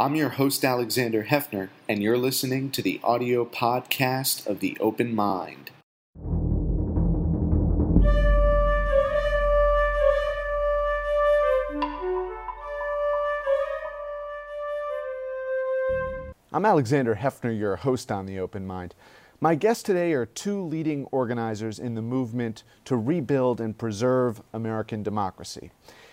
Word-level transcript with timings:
I'm 0.00 0.14
your 0.14 0.30
host, 0.30 0.64
Alexander 0.64 1.24
Heffner, 1.24 1.68
and 1.86 2.02
you're 2.02 2.16
listening 2.16 2.70
to 2.70 2.80
the 2.80 2.98
audio 3.04 3.44
podcast 3.44 4.46
of 4.46 4.60
The 4.60 4.74
Open 4.80 5.14
Mind. 5.14 5.72
I'm 16.50 16.64
Alexander 16.64 17.16
Heffner, 17.16 17.58
your 17.58 17.76
host 17.76 18.10
on 18.10 18.24
The 18.24 18.38
Open 18.38 18.66
Mind. 18.66 18.94
My 19.38 19.54
guests 19.54 19.82
today 19.82 20.14
are 20.14 20.24
two 20.24 20.62
leading 20.62 21.04
organizers 21.12 21.78
in 21.78 21.94
the 21.94 22.00
movement 22.00 22.64
to 22.86 22.96
rebuild 22.96 23.60
and 23.60 23.76
preserve 23.76 24.40
American 24.54 25.02
democracy. 25.02 25.72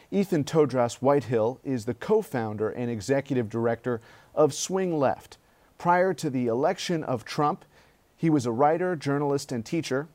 Ethan 0.09 0.45
Todras 0.45 0.95
Whitehill 0.95 1.59
is 1.65 1.83
the 1.83 1.93
co 1.93 2.21
founder 2.21 2.69
and 2.69 2.89
executive 2.89 3.49
director 3.49 3.99
of 4.33 4.53
Swing 4.53 4.97
Left. 4.97 5.37
Prior 5.77 6.13
to 6.13 6.29
the 6.29 6.47
election 6.47 7.03
of 7.03 7.25
Trump, 7.25 7.65
he 8.15 8.29
was 8.29 8.45
a 8.45 8.51
writer, 8.51 8.95
journalist, 8.95 9.51
and 9.51 9.65
teacher. 9.65 10.07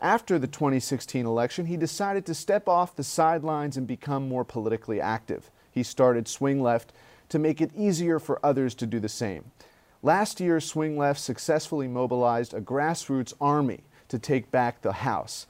After 0.00 0.38
the 0.38 0.46
2016 0.46 1.26
election, 1.26 1.66
he 1.66 1.76
decided 1.76 2.24
to 2.26 2.34
step 2.34 2.68
off 2.68 2.94
the 2.94 3.04
sidelines 3.04 3.76
and 3.76 3.86
become 3.86 4.28
more 4.28 4.44
politically 4.44 5.00
active. 5.00 5.50
He 5.70 5.82
started 5.82 6.28
Swing 6.28 6.62
Left 6.62 6.92
to 7.28 7.38
make 7.38 7.60
it 7.60 7.72
easier 7.76 8.18
for 8.18 8.44
others 8.44 8.74
to 8.76 8.86
do 8.86 9.00
the 9.00 9.08
same. 9.08 9.50
Last 10.02 10.40
year, 10.40 10.60
Swing 10.60 10.96
Left 10.96 11.20
successfully 11.20 11.88
mobilized 11.88 12.54
a 12.54 12.60
grassroots 12.60 13.34
army 13.40 13.80
to 14.08 14.18
take 14.18 14.50
back 14.50 14.82
the 14.82 14.92
House. 14.92 15.46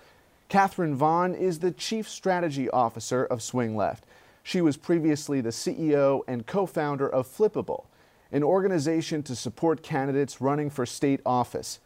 Catherine 0.52 0.94
Vaughan 0.94 1.34
is 1.34 1.60
the 1.60 1.70
Chief 1.70 2.06
Strategy 2.06 2.68
Officer 2.68 3.24
of 3.24 3.40
Swing 3.40 3.74
Left. 3.74 4.04
She 4.42 4.60
was 4.60 4.76
previously 4.76 5.40
the 5.40 5.48
CEO 5.48 6.20
and 6.28 6.46
co 6.46 6.66
founder 6.66 7.08
of 7.08 7.26
Flippable, 7.26 7.86
an 8.30 8.42
organization 8.42 9.22
to 9.22 9.34
support 9.34 9.82
candidates 9.82 10.42
running 10.42 10.68
for 10.68 10.84
state 10.84 11.22
office. 11.24 11.80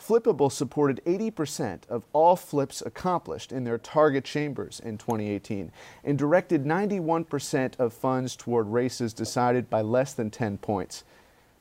Flippable 0.00 0.52
supported 0.52 1.00
80% 1.04 1.80
of 1.88 2.04
all 2.12 2.36
flips 2.36 2.80
accomplished 2.80 3.50
in 3.50 3.64
their 3.64 3.76
target 3.76 4.24
chambers 4.24 4.78
in 4.78 4.98
2018 4.98 5.72
and 6.04 6.16
directed 6.16 6.64
91% 6.64 7.74
of 7.80 7.92
funds 7.92 8.36
toward 8.36 8.68
races 8.68 9.12
decided 9.12 9.68
by 9.68 9.80
less 9.82 10.12
than 10.12 10.30
10 10.30 10.58
points. 10.58 11.02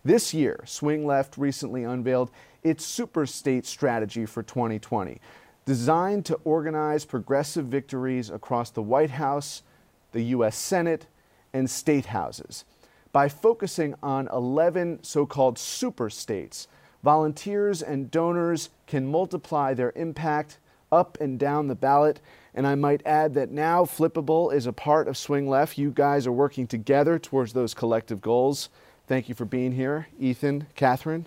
This 0.06 0.32
year, 0.32 0.60
Swing 0.66 1.08
Left 1.08 1.38
recently 1.38 1.84
unveiled 1.84 2.30
its 2.64 2.86
super 2.86 3.26
state 3.26 3.66
strategy 3.66 4.28
for 4.28 4.44
2020, 4.44 5.20
designed 5.66 6.26
to 6.26 6.40
organize 6.44 7.06
progressive 7.06 7.66
victories 7.66 8.30
across 8.30 8.70
the 8.70 8.82
White 8.82 9.12
House, 9.12 9.64
the 10.12 10.24
U.S. 10.24 10.58
Senate, 10.58 11.08
and 11.54 11.70
state 11.70 12.08
houses. 12.08 12.66
By 13.12 13.28
focusing 13.28 13.96
on 14.02 14.30
11 14.32 15.00
so 15.04 15.26
called 15.26 15.60
super 15.60 16.10
states, 16.10 16.68
volunteers 17.04 17.82
and 17.82 18.10
donors 18.10 18.70
can 18.88 19.06
multiply 19.06 19.74
their 19.74 19.92
impact 19.96 20.58
up 20.92 21.18
and 21.20 21.40
down 21.40 21.68
the 21.68 21.76
ballot. 21.76 22.20
And 22.54 22.68
I 22.68 22.76
might 22.76 23.06
add 23.06 23.34
that 23.36 23.52
now 23.52 23.86
Flippable 23.86 24.54
is 24.54 24.66
a 24.66 24.74
part 24.74 25.08
of 25.08 25.18
Swing 25.18 25.48
Left. 25.50 25.78
You 25.78 25.92
guys 25.92 26.28
are 26.28 26.32
working 26.32 26.68
together 26.68 27.18
towards 27.20 27.54
those 27.54 27.74
collective 27.74 28.22
goals. 28.22 28.70
Thank 29.08 29.30
you 29.30 29.36
for 29.36 29.46
being 29.46 29.74
here, 29.74 30.08
Ethan, 30.20 30.68
Catherine. 30.76 31.26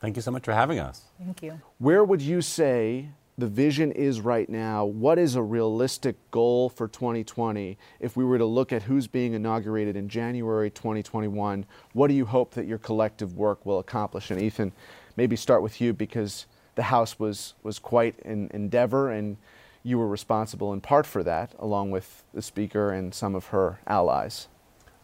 Thank 0.00 0.16
you 0.16 0.22
so 0.22 0.30
much 0.30 0.44
for 0.44 0.52
having 0.52 0.78
us. 0.78 1.02
Thank 1.18 1.42
you. 1.42 1.60
Where 1.78 2.04
would 2.04 2.22
you 2.22 2.40
say 2.40 3.08
the 3.38 3.46
vision 3.46 3.92
is 3.92 4.20
right 4.20 4.48
now, 4.48 4.84
what 4.84 5.16
is 5.16 5.36
a 5.36 5.42
realistic 5.42 6.16
goal 6.32 6.68
for 6.68 6.88
2020 6.88 7.78
if 8.00 8.16
we 8.16 8.24
were 8.24 8.36
to 8.36 8.44
look 8.44 8.72
at 8.72 8.82
who's 8.82 9.06
being 9.06 9.32
inaugurated 9.32 9.96
in 9.96 10.08
January 10.08 10.70
2021? 10.70 11.64
What 11.92 12.08
do 12.08 12.14
you 12.14 12.24
hope 12.26 12.54
that 12.54 12.66
your 12.66 12.78
collective 12.78 13.34
work 13.36 13.64
will 13.64 13.78
accomplish? 13.78 14.32
And 14.32 14.42
Ethan, 14.42 14.72
maybe 15.16 15.36
start 15.36 15.62
with 15.62 15.80
you 15.80 15.92
because 15.92 16.46
the 16.74 16.82
House 16.84 17.20
was, 17.20 17.54
was 17.62 17.78
quite 17.78 18.18
an 18.24 18.50
endeavor 18.52 19.10
and 19.10 19.36
you 19.84 19.98
were 19.98 20.08
responsible 20.08 20.72
in 20.72 20.80
part 20.80 21.06
for 21.06 21.22
that, 21.22 21.52
along 21.60 21.92
with 21.92 22.24
the 22.34 22.42
Speaker 22.42 22.90
and 22.90 23.14
some 23.14 23.36
of 23.36 23.46
her 23.46 23.78
allies. 23.86 24.48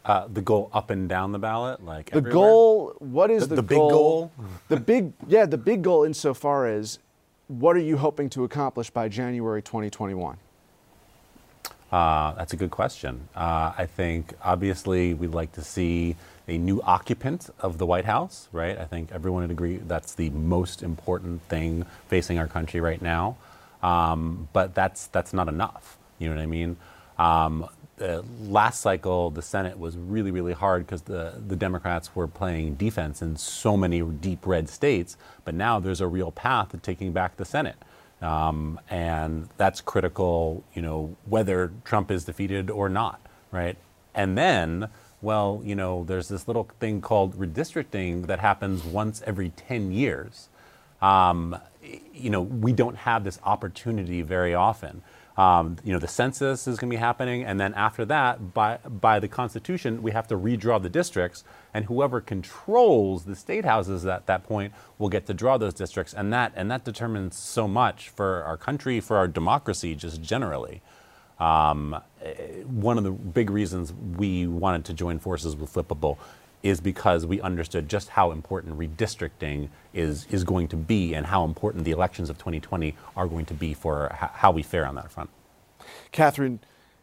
Uh, 0.04 0.26
the 0.30 0.42
goal 0.42 0.68
up 0.74 0.90
and 0.90 1.08
down 1.08 1.30
the 1.32 1.38
ballot, 1.38 1.82
like 1.84 2.10
the 2.10 2.16
everywhere? 2.16 2.32
goal. 2.32 2.96
What 2.98 3.30
is 3.30 3.42
The- 3.48 3.54
the, 3.54 3.62
the 3.62 3.68
big 3.68 3.78
goal? 3.78 4.32
the 4.68 4.76
big, 4.80 5.12
yeah, 5.28 5.46
the 5.46 5.56
big 5.56 5.82
goal 5.82 6.02
insofar 6.04 6.66
as 6.66 6.98
what 7.48 7.76
are 7.76 7.80
you 7.80 7.96
hoping 7.96 8.30
to 8.30 8.44
accomplish 8.44 8.90
by 8.90 9.08
January 9.08 9.62
2021? 9.62 10.36
Uh, 11.92 12.32
that's 12.32 12.52
a 12.52 12.56
good 12.56 12.70
question. 12.70 13.28
Uh, 13.36 13.72
I 13.76 13.86
think 13.86 14.34
obviously 14.42 15.14
we'd 15.14 15.30
like 15.30 15.52
to 15.52 15.62
see 15.62 16.16
a 16.48 16.58
new 16.58 16.82
occupant 16.82 17.50
of 17.60 17.78
the 17.78 17.86
White 17.86 18.04
House, 18.04 18.48
right? 18.52 18.76
I 18.76 18.84
think 18.84 19.12
everyone 19.12 19.42
would 19.42 19.50
agree 19.50 19.76
that's 19.76 20.14
the 20.14 20.30
most 20.30 20.82
important 20.82 21.42
thing 21.42 21.86
facing 22.08 22.38
our 22.38 22.48
country 22.48 22.80
right 22.80 23.00
now. 23.00 23.36
Um, 23.82 24.48
but 24.52 24.74
that's 24.74 25.06
that's 25.08 25.32
not 25.32 25.46
enough. 25.48 25.98
You 26.18 26.28
know 26.28 26.36
what 26.36 26.42
I 26.42 26.46
mean? 26.46 26.76
Um, 27.18 27.68
the 27.96 28.24
last 28.42 28.80
cycle, 28.80 29.30
the 29.30 29.42
Senate 29.42 29.78
was 29.78 29.96
really, 29.96 30.30
really 30.30 30.52
hard 30.52 30.86
because 30.86 31.02
the, 31.02 31.40
the 31.46 31.56
Democrats 31.56 32.14
were 32.14 32.26
playing 32.26 32.74
defense 32.74 33.22
in 33.22 33.36
so 33.36 33.76
many 33.76 34.02
deep 34.02 34.46
red 34.46 34.68
states. 34.68 35.16
But 35.44 35.54
now 35.54 35.78
there's 35.80 36.00
a 36.00 36.08
real 36.08 36.32
path 36.32 36.70
to 36.70 36.78
taking 36.78 37.12
back 37.12 37.36
the 37.36 37.44
Senate. 37.44 37.76
Um, 38.20 38.80
and 38.88 39.48
that's 39.56 39.80
critical, 39.80 40.64
you 40.74 40.82
know, 40.82 41.16
whether 41.26 41.72
Trump 41.84 42.10
is 42.10 42.24
defeated 42.24 42.70
or 42.70 42.88
not, 42.88 43.20
right? 43.52 43.76
And 44.14 44.38
then, 44.38 44.88
well, 45.20 45.60
you 45.64 45.74
know, 45.74 46.04
there's 46.04 46.28
this 46.28 46.48
little 46.48 46.68
thing 46.80 47.00
called 47.00 47.34
redistricting 47.38 48.26
that 48.26 48.40
happens 48.40 48.84
once 48.84 49.22
every 49.26 49.50
10 49.50 49.92
years. 49.92 50.48
Um, 51.02 51.56
you 52.14 52.30
know, 52.30 52.40
we 52.40 52.72
don't 52.72 52.96
have 52.96 53.24
this 53.24 53.38
opportunity 53.44 54.22
very 54.22 54.54
often. 54.54 55.02
Um, 55.36 55.78
you 55.82 55.92
know, 55.92 55.98
the 55.98 56.08
census 56.08 56.68
is 56.68 56.78
going 56.78 56.88
to 56.88 56.96
be 56.96 57.00
happening, 57.00 57.42
and 57.44 57.58
then 57.58 57.74
after 57.74 58.04
that, 58.04 58.54
by 58.54 58.78
by 58.78 59.18
the 59.18 59.26
Constitution, 59.26 60.00
we 60.00 60.12
have 60.12 60.28
to 60.28 60.36
redraw 60.36 60.80
the 60.80 60.88
districts, 60.88 61.42
and 61.72 61.86
whoever 61.86 62.20
controls 62.20 63.24
the 63.24 63.34
state 63.34 63.64
houses 63.64 64.06
at 64.06 64.26
that 64.26 64.44
point 64.44 64.72
will 64.96 65.08
get 65.08 65.26
to 65.26 65.34
draw 65.34 65.58
those 65.58 65.74
districts, 65.74 66.14
and 66.14 66.32
that 66.32 66.52
and 66.54 66.70
that 66.70 66.84
determines 66.84 67.36
so 67.36 67.66
much 67.66 68.08
for 68.10 68.44
our 68.44 68.56
country, 68.56 69.00
for 69.00 69.16
our 69.16 69.26
democracy, 69.26 69.96
just 69.96 70.22
generally. 70.22 70.82
Um, 71.40 72.00
eh, 72.22 72.62
one 72.62 72.96
of 72.96 73.02
the 73.02 73.10
big 73.10 73.50
reasons 73.50 73.92
we 73.92 74.46
wanted 74.46 74.84
to 74.84 74.94
join 74.94 75.18
forces 75.18 75.56
with 75.56 75.72
Flippable 75.72 76.16
is 76.64 76.80
because 76.80 77.26
we 77.26 77.40
understood 77.42 77.88
just 77.90 78.08
how 78.08 78.32
important 78.32 78.76
redistricting 78.78 79.68
is, 79.92 80.26
is 80.30 80.44
going 80.44 80.66
to 80.66 80.76
be 80.76 81.14
and 81.14 81.26
how 81.26 81.44
important 81.44 81.84
the 81.84 81.90
elections 81.90 82.30
of 82.30 82.38
2020 82.38 82.96
are 83.14 83.26
going 83.28 83.44
to 83.44 83.52
be 83.52 83.74
for 83.74 84.06
h- 84.06 84.30
how 84.32 84.50
we 84.50 84.62
fare 84.62 84.86
on 84.86 84.94
that 84.94 85.12
front. 85.12 85.28
Catherine, 86.10 86.58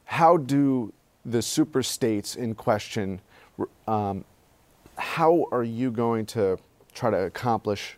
how 0.05 0.35
do 0.35 0.91
the 1.23 1.43
super 1.43 1.83
states 1.83 2.35
in 2.35 2.55
question, 2.55 3.21
um, 3.87 4.25
how 4.97 5.45
are 5.51 5.63
you 5.63 5.91
going 5.91 6.25
to 6.25 6.57
try 6.95 7.11
to 7.11 7.17
accomplish 7.25 7.97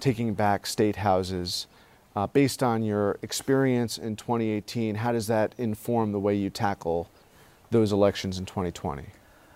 taking 0.00 0.34
back 0.34 0.66
state 0.66 0.96
houses? 0.96 1.66
Uh, 2.14 2.26
based 2.26 2.62
on 2.62 2.82
your 2.82 3.18
experience 3.22 3.96
in 3.96 4.16
2018, 4.16 4.96
how 4.96 5.12
does 5.12 5.28
that 5.28 5.54
inform 5.56 6.12
the 6.12 6.20
way 6.20 6.34
you 6.34 6.50
tackle 6.50 7.08
those 7.70 7.90
elections 7.90 8.38
in 8.38 8.44
2020? 8.44 9.06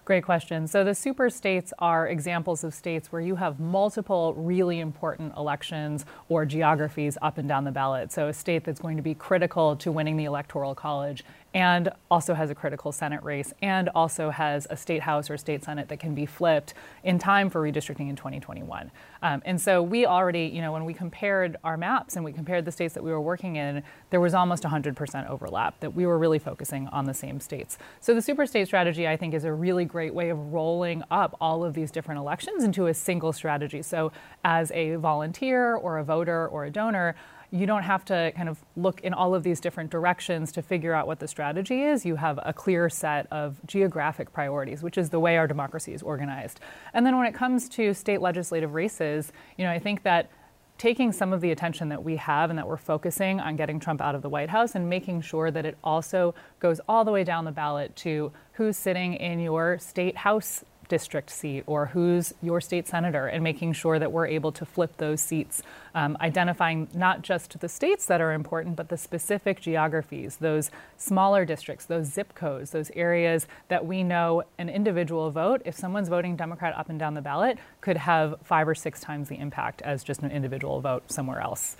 Great 0.04 0.22
question. 0.22 0.68
So 0.68 0.84
the 0.84 0.94
super 0.94 1.30
states 1.30 1.72
are 1.78 2.08
examples 2.08 2.62
of 2.62 2.74
states 2.74 3.10
where 3.10 3.22
you 3.22 3.36
have 3.36 3.58
multiple 3.58 4.34
really 4.34 4.80
important 4.80 5.34
elections 5.34 6.04
or 6.28 6.44
geographies 6.44 7.16
up 7.22 7.38
and 7.38 7.48
down 7.48 7.64
the 7.64 7.72
ballot. 7.72 8.12
So 8.12 8.28
a 8.28 8.34
state 8.34 8.64
that's 8.64 8.80
going 8.80 8.98
to 8.98 9.02
be 9.02 9.14
critical 9.14 9.76
to 9.76 9.90
winning 9.90 10.18
the 10.18 10.24
electoral 10.24 10.74
college 10.74 11.24
and 11.54 11.88
also 12.10 12.34
has 12.34 12.50
a 12.50 12.54
critical 12.54 12.90
Senate 12.90 13.22
race 13.22 13.54
and 13.62 13.88
also 13.94 14.30
has 14.30 14.66
a 14.70 14.76
state 14.76 15.02
house 15.02 15.30
or 15.30 15.38
state 15.38 15.62
Senate 15.62 15.88
that 15.88 16.00
can 16.00 16.12
be 16.14 16.26
flipped 16.26 16.74
in 17.04 17.16
time 17.16 17.48
for 17.48 17.62
redistricting 17.62 18.10
in 18.10 18.16
2021. 18.16 18.90
Um, 19.22 19.40
and 19.44 19.60
so 19.60 19.80
we 19.80 20.04
already, 20.04 20.46
you 20.46 20.60
know, 20.60 20.72
when 20.72 20.84
we 20.84 20.92
compared 20.92 21.56
our 21.62 21.76
maps 21.76 22.16
and 22.16 22.24
we 22.24 22.32
compared 22.32 22.64
the 22.64 22.72
states 22.72 22.92
that 22.94 23.04
we 23.04 23.12
were 23.12 23.20
working 23.20 23.54
in, 23.54 23.84
there 24.10 24.20
was 24.20 24.34
almost 24.34 24.64
100% 24.64 25.30
overlap 25.30 25.78
that 25.78 25.94
we 25.94 26.06
were 26.06 26.18
really 26.18 26.40
focusing 26.40 26.88
on 26.88 27.04
the 27.04 27.14
same 27.14 27.38
states. 27.38 27.78
So 28.00 28.14
the 28.14 28.22
super 28.22 28.46
state 28.46 28.66
strategy, 28.66 29.06
I 29.06 29.16
think, 29.16 29.32
is 29.32 29.44
a 29.44 29.52
really 29.52 29.84
great 29.84 30.12
way 30.12 30.30
of 30.30 30.52
rolling 30.52 31.04
up 31.10 31.36
all 31.40 31.64
of 31.64 31.74
these 31.74 31.92
different 31.92 32.18
elections 32.18 32.64
into 32.64 32.86
a 32.88 32.94
single 32.94 33.32
strategy. 33.32 33.82
So 33.82 34.10
as 34.44 34.72
a 34.72 34.96
volunteer 34.96 35.76
or 35.76 35.98
a 35.98 36.04
voter 36.04 36.48
or 36.48 36.64
a 36.64 36.70
donor, 36.70 37.14
you 37.54 37.66
don't 37.66 37.84
have 37.84 38.04
to 38.04 38.32
kind 38.34 38.48
of 38.48 38.58
look 38.74 39.00
in 39.02 39.14
all 39.14 39.32
of 39.32 39.44
these 39.44 39.60
different 39.60 39.88
directions 39.88 40.50
to 40.50 40.60
figure 40.60 40.92
out 40.92 41.06
what 41.06 41.20
the 41.20 41.28
strategy 41.28 41.82
is. 41.82 42.04
You 42.04 42.16
have 42.16 42.40
a 42.42 42.52
clear 42.52 42.90
set 42.90 43.28
of 43.30 43.64
geographic 43.64 44.32
priorities, 44.32 44.82
which 44.82 44.98
is 44.98 45.10
the 45.10 45.20
way 45.20 45.36
our 45.36 45.46
democracy 45.46 45.94
is 45.94 46.02
organized. 46.02 46.58
And 46.94 47.06
then 47.06 47.16
when 47.16 47.26
it 47.26 47.32
comes 47.32 47.68
to 47.70 47.94
state 47.94 48.20
legislative 48.20 48.74
races, 48.74 49.32
you 49.56 49.64
know, 49.64 49.70
I 49.70 49.78
think 49.78 50.02
that 50.02 50.30
taking 50.78 51.12
some 51.12 51.32
of 51.32 51.40
the 51.40 51.52
attention 51.52 51.90
that 51.90 52.02
we 52.02 52.16
have 52.16 52.50
and 52.50 52.58
that 52.58 52.66
we're 52.66 52.76
focusing 52.76 53.38
on 53.38 53.54
getting 53.54 53.78
Trump 53.78 54.00
out 54.00 54.16
of 54.16 54.22
the 54.22 54.28
White 54.28 54.50
House 54.50 54.74
and 54.74 54.90
making 54.90 55.20
sure 55.20 55.52
that 55.52 55.64
it 55.64 55.78
also 55.84 56.34
goes 56.58 56.80
all 56.88 57.04
the 57.04 57.12
way 57.12 57.22
down 57.22 57.44
the 57.44 57.52
ballot 57.52 57.94
to 57.94 58.32
who's 58.54 58.76
sitting 58.76 59.14
in 59.14 59.38
your 59.38 59.78
state 59.78 60.16
house 60.16 60.64
district 60.88 61.30
seat 61.30 61.64
or 61.66 61.86
who's 61.86 62.34
your 62.42 62.60
state 62.60 62.86
senator 62.86 63.26
and 63.26 63.42
making 63.42 63.72
sure 63.72 63.98
that 63.98 64.12
we're 64.12 64.26
able 64.26 64.52
to 64.52 64.64
flip 64.64 64.96
those 64.96 65.20
seats, 65.20 65.62
um, 65.94 66.16
identifying 66.20 66.88
not 66.94 67.22
just 67.22 67.58
the 67.60 67.68
states 67.68 68.06
that 68.06 68.20
are 68.20 68.32
important, 68.32 68.76
but 68.76 68.88
the 68.88 68.96
specific 68.96 69.60
geographies, 69.60 70.36
those 70.36 70.70
smaller 70.96 71.44
districts, 71.44 71.86
those 71.86 72.06
zip 72.06 72.34
codes, 72.34 72.70
those 72.70 72.90
areas 72.94 73.46
that 73.68 73.84
we 73.86 74.02
know 74.02 74.42
an 74.58 74.68
individual 74.68 75.30
vote, 75.30 75.62
if 75.64 75.74
someone's 75.74 76.08
voting 76.08 76.36
Democrat 76.36 76.74
up 76.76 76.88
and 76.88 76.98
down 76.98 77.14
the 77.14 77.22
ballot, 77.22 77.58
could 77.80 77.96
have 77.96 78.34
five 78.42 78.66
or 78.68 78.74
six 78.74 79.00
times 79.00 79.28
the 79.28 79.38
impact 79.38 79.82
as 79.82 80.04
just 80.04 80.22
an 80.22 80.30
individual 80.30 80.80
vote 80.80 81.10
somewhere 81.10 81.40
else. 81.40 81.76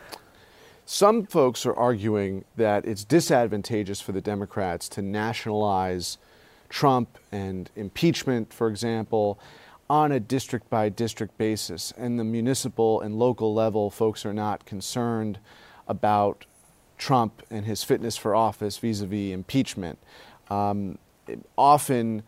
Some 0.86 1.24
folks 1.24 1.64
are 1.64 1.74
arguing 1.74 2.44
that 2.56 2.84
it's 2.84 3.04
disadvantageous 3.04 4.02
for 4.02 4.12
the 4.12 4.20
Democrats 4.20 4.86
to 4.90 5.02
nationalize 5.02 6.18
Trump 6.74 7.18
and 7.30 7.70
impeachment, 7.76 8.52
for 8.52 8.66
example, 8.68 9.38
on 9.88 10.10
a 10.10 10.18
district 10.18 10.68
by 10.68 10.88
district 10.88 11.38
basis. 11.38 11.92
And 11.96 12.18
the 12.18 12.24
municipal 12.24 13.00
and 13.00 13.16
local 13.16 13.54
level, 13.54 13.90
folks 13.90 14.26
are 14.26 14.32
not 14.32 14.66
concerned 14.66 15.38
about 15.86 16.46
Trump 16.98 17.44
and 17.48 17.64
his 17.64 17.84
fitness 17.84 18.16
for 18.16 18.34
office 18.34 18.78
vis 18.78 19.02
a 19.02 19.06
vis 19.06 19.32
impeachment. 19.32 20.00
Um, 20.50 20.98
often, 21.56 22.24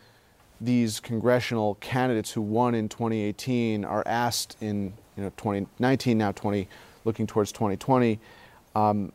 these 0.61 1.01
congressional 1.01 1.75
candidates 1.81 2.31
who 2.31 2.41
won 2.41 2.77
in 2.77 2.89
2018 2.89 3.85
are 3.85 4.05
asked 4.07 4.57
in 4.61 4.93
you 5.17 5.25
know 5.25 5.31
2019 5.31 6.17
now 6.17 6.31
20 6.31 6.69
looking 7.05 7.27
towards 7.27 7.53
2020 7.53 8.19
um, 8.75 9.13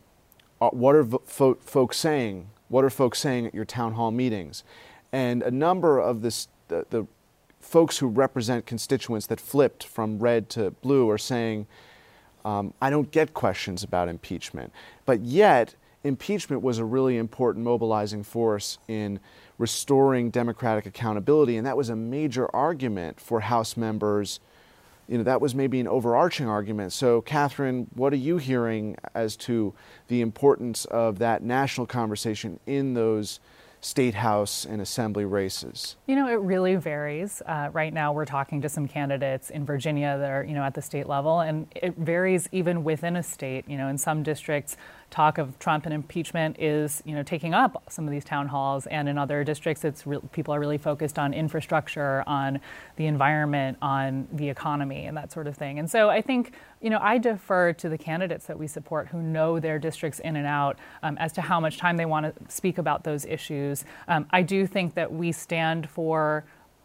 what 0.58 0.94
are 0.94 1.02
vo- 1.02 1.56
folks 1.60 1.96
saying 1.96 2.48
what 2.68 2.84
are 2.84 2.90
folks 2.90 3.18
saying 3.18 3.44
at 3.44 3.52
your 3.52 3.64
town 3.64 3.94
hall 3.94 4.12
meetings 4.12 4.62
and 5.12 5.42
a 5.42 5.50
number 5.50 5.98
of 5.98 6.22
this, 6.22 6.48
the, 6.68 6.86
the 6.90 7.06
folks 7.60 7.98
who 7.98 8.08
represent 8.08 8.66
constituents 8.66 9.26
that 9.26 9.40
flipped 9.40 9.84
from 9.84 10.18
red 10.18 10.48
to 10.50 10.70
blue 10.70 11.08
are 11.10 11.18
saying, 11.18 11.66
um, 12.44 12.74
I 12.80 12.90
don't 12.90 13.10
get 13.10 13.34
questions 13.34 13.84
about 13.84 14.08
impeachment. 14.08 14.72
But 15.06 15.20
yet, 15.20 15.74
impeachment 16.02 16.62
was 16.62 16.78
a 16.78 16.84
really 16.84 17.16
important 17.16 17.64
mobilizing 17.64 18.24
force 18.24 18.78
in 18.88 19.20
restoring 19.58 20.30
democratic 20.30 20.86
accountability, 20.86 21.56
and 21.56 21.66
that 21.66 21.76
was 21.76 21.88
a 21.88 21.96
major 21.96 22.54
argument 22.54 23.20
for 23.20 23.40
House 23.40 23.76
members. 23.76 24.40
You 25.08 25.18
know, 25.18 25.24
that 25.24 25.40
was 25.40 25.54
maybe 25.54 25.78
an 25.78 25.86
overarching 25.86 26.48
argument. 26.48 26.92
So, 26.92 27.20
Catherine, 27.20 27.86
what 27.94 28.12
are 28.12 28.16
you 28.16 28.38
hearing 28.38 28.96
as 29.14 29.36
to 29.36 29.74
the 30.08 30.20
importance 30.20 30.84
of 30.86 31.18
that 31.18 31.42
national 31.42 31.86
conversation 31.86 32.58
in 32.66 32.94
those 32.94 33.38
state 33.82 34.14
house 34.14 34.64
and 34.64 34.80
assembly 34.80 35.24
races? 35.24 35.96
You 36.06 36.14
know, 36.14 36.28
it 36.28 36.40
really 36.40 36.76
varies. 36.76 37.42
Uh, 37.44 37.68
right 37.72 37.92
now, 37.92 38.12
we're 38.12 38.24
talking 38.24 38.62
to 38.62 38.68
some 38.68 38.86
candidates 38.88 39.50
in 39.50 39.66
Virginia 39.66 40.16
that 40.18 40.30
are, 40.30 40.44
you 40.44 40.54
know, 40.54 40.62
at 40.62 40.74
the 40.74 40.80
state 40.80 41.08
level, 41.08 41.40
and 41.40 41.66
it 41.74 41.96
varies 41.96 42.48
even 42.52 42.84
within 42.84 43.16
a 43.16 43.22
state. 43.22 43.68
You 43.68 43.76
know, 43.76 43.88
in 43.88 43.98
some 43.98 44.22
districts, 44.22 44.76
talk 45.12 45.38
of 45.38 45.56
Trump 45.58 45.84
and 45.84 45.94
impeachment 45.94 46.56
is, 46.58 47.02
you 47.04 47.14
know, 47.14 47.22
taking 47.22 47.52
up 47.54 47.82
some 47.88 48.06
of 48.06 48.10
these 48.10 48.24
town 48.24 48.48
halls, 48.48 48.86
and 48.86 49.08
in 49.08 49.18
other 49.18 49.44
districts, 49.44 49.84
it's 49.84 50.06
re- 50.06 50.18
people 50.32 50.52
are 50.54 50.58
really 50.58 50.78
focused 50.78 51.18
on 51.18 51.34
infrastructure, 51.34 52.24
on 52.26 52.58
the 52.96 53.06
environment, 53.06 53.76
on 53.82 54.26
the 54.32 54.48
economy, 54.48 55.04
and 55.04 55.16
that 55.16 55.30
sort 55.30 55.46
of 55.46 55.54
thing. 55.54 55.78
And 55.78 55.88
so, 55.88 56.08
I 56.08 56.22
think, 56.22 56.52
you 56.80 56.90
know, 56.90 56.98
I 57.00 57.18
defer 57.18 57.74
to 57.74 57.88
the 57.88 57.98
candidates 57.98 58.46
that 58.46 58.58
we 58.58 58.66
support 58.66 59.08
who 59.08 59.20
know 59.22 59.60
their 59.60 59.78
districts 59.78 60.18
in 60.20 60.34
and 60.34 60.46
out 60.46 60.78
um, 61.02 61.16
as 61.18 61.32
to 61.34 61.42
how 61.42 61.60
much 61.60 61.76
time 61.76 61.98
they 61.98 62.06
want 62.06 62.26
to 62.26 62.52
speak 62.52 62.78
about 62.78 63.04
those 63.04 63.26
issues. 63.26 63.84
Um, 64.08 64.26
I 64.30 64.42
do 64.42 64.66
think 64.66 64.94
that 64.94 65.12
we 65.12 65.30
stand 65.30 65.90
for 65.90 66.44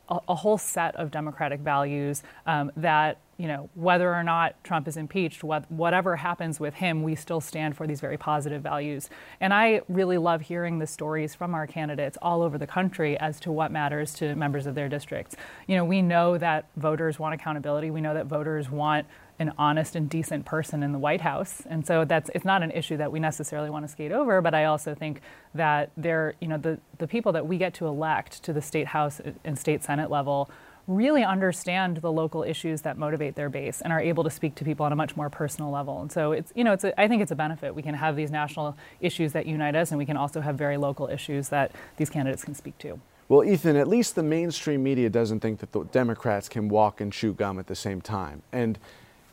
a, 0.09 0.19
a 0.27 0.35
whole 0.35 0.57
set 0.57 0.95
of 0.97 1.11
democratic 1.11 1.61
values 1.61 2.23
um, 2.45 2.71
that 2.75 3.19
you 3.37 3.47
know, 3.47 3.69
whether 3.75 4.13
or 4.13 4.23
not 4.23 4.61
Trump 4.63 4.87
is 4.87 4.97
impeached, 4.97 5.43
what, 5.43 5.69
whatever 5.71 6.15
happens 6.15 6.59
with 6.59 6.75
him, 6.75 7.03
we 7.03 7.15
still 7.15 7.39
stand 7.39 7.77
for 7.77 7.85
these 7.85 8.01
very 8.01 8.17
positive 8.17 8.63
values. 8.63 9.09
And 9.39 9.53
I 9.53 9.81
really 9.87 10.17
love 10.17 10.41
hearing 10.41 10.79
the 10.79 10.87
stories 10.87 11.35
from 11.35 11.53
our 11.53 11.67
candidates 11.67 12.17
all 12.21 12.41
over 12.41 12.57
the 12.57 12.67
country 12.67 13.17
as 13.19 13.39
to 13.41 13.51
what 13.51 13.71
matters 13.71 14.13
to 14.15 14.35
members 14.35 14.65
of 14.65 14.73
their 14.73 14.89
districts. 14.89 15.35
You 15.67 15.75
know, 15.75 15.85
we 15.85 16.01
know 16.01 16.37
that 16.39 16.65
voters 16.75 17.19
want 17.19 17.35
accountability. 17.35 17.91
We 17.91 18.01
know 18.01 18.15
that 18.15 18.25
voters 18.25 18.71
want 18.71 19.05
an 19.39 19.53
honest 19.57 19.95
and 19.95 20.09
decent 20.09 20.45
person 20.45 20.81
in 20.81 20.91
the 20.91 20.97
White 20.97 21.21
House. 21.21 21.61
And 21.69 21.85
so 21.85 22.05
that's 22.05 22.31
it's 22.33 22.45
not 22.45 22.63
an 22.63 22.71
issue 22.71 22.97
that 22.97 23.11
we 23.11 23.19
necessarily 23.19 23.69
want 23.69 23.85
to 23.85 23.87
skate 23.87 24.11
over, 24.11 24.41
but 24.41 24.55
I 24.55 24.65
also 24.65 24.95
think 24.95 25.21
that 25.53 25.91
they're, 25.95 26.33
you 26.41 26.47
know, 26.47 26.57
the, 26.57 26.79
the 26.97 27.07
people 27.07 27.31
that 27.33 27.45
we 27.45 27.59
get 27.59 27.75
to 27.75 27.85
elect 27.85 28.41
to 28.43 28.53
the 28.53 28.63
state 28.63 28.87
house 28.87 29.21
and 29.43 29.59
state 29.59 29.83
senate 29.83 30.09
level 30.09 30.49
really 30.87 31.23
understand 31.23 31.97
the 31.97 32.11
local 32.11 32.43
issues 32.43 32.81
that 32.81 32.97
motivate 32.97 33.35
their 33.35 33.49
base 33.49 33.81
and 33.81 33.91
are 33.91 33.99
able 33.99 34.23
to 34.23 34.29
speak 34.29 34.55
to 34.55 34.63
people 34.63 34.85
on 34.85 34.93
a 34.93 34.95
much 34.95 35.17
more 35.17 35.29
personal 35.29 35.69
level. 35.69 35.99
And 36.01 36.09
so 36.09 36.31
it's, 36.31 36.53
you 36.55 36.63
know, 36.63 36.71
it's 36.71 36.85
a, 36.85 36.99
I 36.99 37.09
think 37.09 37.21
it's 37.21 37.31
a 37.31 37.35
benefit. 37.35 37.75
We 37.75 37.81
can 37.81 37.93
have 37.93 38.15
these 38.15 38.31
national 38.31 38.77
issues 39.01 39.33
that 39.33 39.45
unite 39.45 39.75
us, 39.75 39.91
and 39.91 39.97
we 39.97 40.05
can 40.05 40.15
also 40.15 40.39
have 40.39 40.55
very 40.55 40.77
local 40.77 41.07
issues 41.09 41.49
that 41.49 41.73
these 41.97 42.09
candidates 42.09 42.43
can 42.45 42.55
speak 42.55 42.77
to. 42.79 42.99
Well, 43.27 43.43
Ethan, 43.43 43.75
at 43.75 43.89
least 43.89 44.15
the 44.15 44.23
mainstream 44.23 44.81
media 44.81 45.09
doesn't 45.09 45.41
think 45.41 45.59
that 45.59 45.73
the 45.73 45.83
Democrats 45.83 46.47
can 46.47 46.69
walk 46.69 47.01
and 47.01 47.11
chew 47.11 47.33
gum 47.33 47.59
at 47.59 47.67
the 47.67 47.75
same 47.75 47.99
time. 47.99 48.41
And 48.53 48.79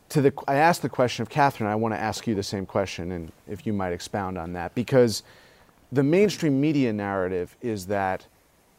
to 0.09 0.21
the, 0.21 0.33
I 0.49 0.55
asked 0.55 0.81
the 0.81 0.89
question 0.89 1.21
of 1.21 1.29
Catherine. 1.29 1.69
I 1.69 1.75
want 1.75 1.93
to 1.93 1.99
ask 1.99 2.27
you 2.27 2.35
the 2.35 2.43
same 2.43 2.65
question, 2.65 3.13
and 3.13 3.31
if 3.47 3.65
you 3.65 3.71
might 3.71 3.93
expound 3.93 4.37
on 4.37 4.51
that, 4.53 4.75
because 4.75 5.23
the 5.93 6.03
mainstream 6.03 6.59
media 6.59 6.91
narrative 6.91 7.55
is 7.61 7.87
that 7.87 8.27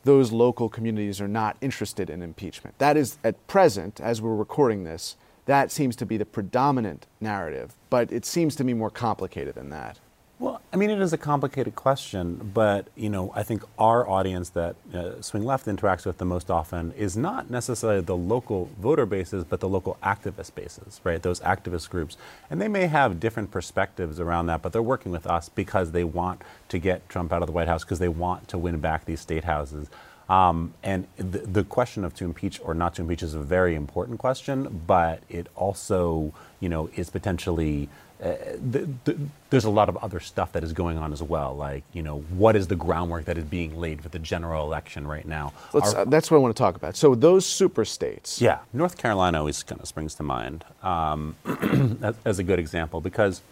those 0.07 0.31
local 0.31 0.69
communities 0.69 1.21
are 1.21 1.29
not 1.29 1.57
interested 1.61 2.09
in 2.09 2.23
impeachment. 2.23 2.79
That 2.79 2.97
is, 2.97 3.19
at 3.25 3.45
present, 3.49 4.01
as 4.01 4.23
we're 4.23 4.37
recording 4.37 4.85
this, 4.85 5.17
that 5.47 5.73
seems 5.73 5.97
to 5.97 6.07
be 6.07 6.17
the 6.17 6.25
predominant 6.25 7.07
narrative, 7.21 7.75
but 7.91 8.13
it 8.13 8.25
seems 8.25 8.55
to 8.57 8.65
me 8.65 8.73
more 8.73 8.91
complicated 8.91 9.57
than 9.57 9.71
that. 9.71 9.99
Well, 10.39 10.61
I 10.71 10.77
mean, 10.77 10.91
it 10.91 11.01
is 11.01 11.15
a 11.15 11.19
complicated 11.19 11.77
question, 11.77 12.51
but 12.53 12.89
you 12.95 13.09
know, 13.09 13.33
I 13.35 13.43
think 13.43 13.63
our 13.79 14.07
audience 14.07 14.51
that 14.51 14.77
uh, 14.93 15.23
Swing 15.23 15.47
Left 15.47 15.65
interacts 15.65 16.05
with 16.05 16.19
the 16.19 16.27
most 16.27 16.51
often 16.51 16.93
is 16.93 17.17
not 17.17 17.49
necessarily 17.49 18.03
the 18.03 18.17
local 18.17 18.69
voter 18.79 19.07
bases, 19.07 19.45
but 19.45 19.61
the 19.61 19.69
local 19.69 19.97
activist 20.03 20.55
bases, 20.55 21.01
right? 21.05 21.23
Those 21.23 21.41
activist 21.41 21.89
groups, 21.89 22.19
and 22.51 22.61
they 22.61 22.69
may 22.69 22.87
have 22.87 23.19
different 23.19 23.51
perspectives 23.51 24.21
around 24.21 24.47
that, 24.49 24.61
but 24.61 24.75
they're 24.75 24.83
working 24.83 25.11
with 25.11 25.27
us 25.27 25.49
because 25.49 25.93
they 25.93 26.05
want 26.05 26.43
to 26.69 26.79
get 26.79 27.09
Trump 27.09 27.33
out 27.33 27.41
of 27.41 27.47
the 27.47 27.53
White 27.53 27.69
House 27.69 27.83
because 27.83 27.99
they 27.99 28.09
want 28.09 28.47
to 28.49 28.59
win 28.59 28.79
back 28.79 29.07
these 29.07 29.21
state 29.21 29.45
houses. 29.45 29.89
Um, 30.29 30.75
and 30.83 31.07
the, 31.17 31.39
the, 31.39 31.63
question 31.63 32.05
of 32.05 32.13
to 32.15 32.25
impeach 32.25 32.61
or 32.65 32.75
not 32.75 32.97
to 32.97 33.03
impeach 33.03 33.23
is 33.23 33.35
a 33.35 33.41
very 33.41 33.77
important 33.77 34.19
question, 34.19 34.83
but 34.85 35.23
it 35.29 35.47
also, 35.55 36.35
you 36.59 36.69
know, 36.69 36.91
is 36.97 37.11
potentially 37.11 37.89
uh, 38.23 38.35
the, 38.71 38.89
the, 39.05 39.19
there's 39.51 39.65
a 39.65 39.71
lot 39.71 39.89
of 39.89 39.97
other 39.99 40.21
stuff 40.21 40.53
that 40.53 40.65
is 40.65 40.73
going 40.73 40.97
on 40.97 41.13
as 41.13 41.23
well. 41.23 41.55
Like, 41.55 41.85
you 41.93 42.03
know, 42.03 42.21
what 42.31 42.57
is 42.57 42.67
the 42.67 42.77
groundwork 42.77 43.27
that 43.27 43.37
is 43.37 43.45
being 43.45 43.79
laid 43.79 44.03
for 44.03 44.09
the 44.09 44.19
general 44.19 44.65
election 44.65 45.07
right 45.07 45.27
now? 45.27 45.53
Our, 45.75 45.97
uh, 45.97 46.05
that's 46.07 46.31
what 46.31 46.39
I 46.39 46.41
want 46.41 46.57
to 46.57 46.59
talk 46.59 46.77
about. 46.77 46.97
So 46.97 47.15
those 47.15 47.45
super 47.45 47.85
states. 47.85 48.41
Yeah, 48.41 48.61
North 48.73 48.97
Carolina 48.97 49.39
always 49.39 49.63
kind 49.63 49.81
of 49.81 49.89
springs 49.89 50.15
to 50.15 50.23
mind 50.23 50.65
um, 50.83 51.37
as, 52.03 52.17
as 52.25 52.39
a 52.39 52.43
good 52.43 52.59
example 52.59 53.01
because 53.01 53.43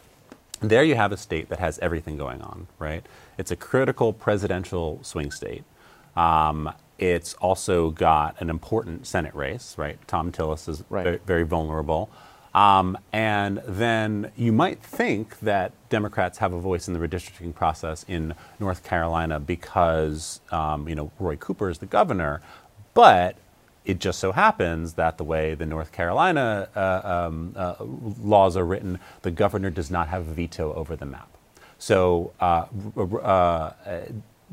there 0.61 0.83
you 0.83 0.95
have 0.95 1.13
a 1.13 1.17
state 1.17 1.51
that 1.51 1.59
has 1.59 1.79
everything 1.81 2.17
going 2.17 2.41
on, 2.41 2.67
right? 2.79 3.05
It's 3.37 3.51
a 3.51 3.57
critical 3.57 4.13
presidential 4.13 4.99
swing 5.03 5.31
state. 5.31 5.65
Um, 6.17 6.73
it's 6.99 7.35
also 7.35 7.91
got 7.91 8.41
an 8.41 8.51
important 8.51 9.07
Senate 9.07 9.35
race, 9.35 9.75
right? 9.77 9.99
Thom 10.07 10.33
Tillis 10.33 10.69
is 10.69 10.85
right. 10.89 11.05
very, 11.05 11.19
very 11.27 11.43
vulnerable. 11.43 12.09
Um, 12.55 12.97
and 13.13 13.61
then 13.67 14.31
you 14.37 14.53
might 14.53 14.81
think 14.81 15.41
that 15.41 15.73
Democrats 15.89 16.39
have 16.39 16.53
a 16.53 16.61
voice 16.61 16.87
in 16.87 16.95
the 16.95 17.01
redistricting 17.01 17.55
process 17.55 18.05
in 18.07 18.35
North 18.61 18.85
Carolina 18.85 19.41
because, 19.41 20.41
um, 20.53 20.89
you 20.89 20.95
know, 20.95 21.11
Roy 21.19 21.37
Cooper 21.37 21.69
is 21.69 21.79
the 21.79 21.87
governor. 21.87 22.43
But 22.95 23.37
it 23.85 23.99
just 23.99 24.21
so 24.21 24.33
happens 24.33 24.95
that 24.95 25.19
the 25.19 25.25
way 25.25 25.55
the 25.55 25.67
North 25.67 25.91
Carolina 25.93 26.69
uh, 26.77 27.27
um, 27.27 27.55
uh, 27.57 27.75
laws 27.81 28.57
are 28.57 28.65
written, 28.65 29.01
the 29.23 29.31
governor 29.33 29.71
does 29.71 29.91
not 29.91 30.09
have 30.09 30.29
a 30.29 30.33
veto 30.33 30.73
over 30.75 30.95
the 30.97 31.07
map. 31.07 31.29
So 31.79 32.33
uh, 32.41 32.67
uh 32.97 33.73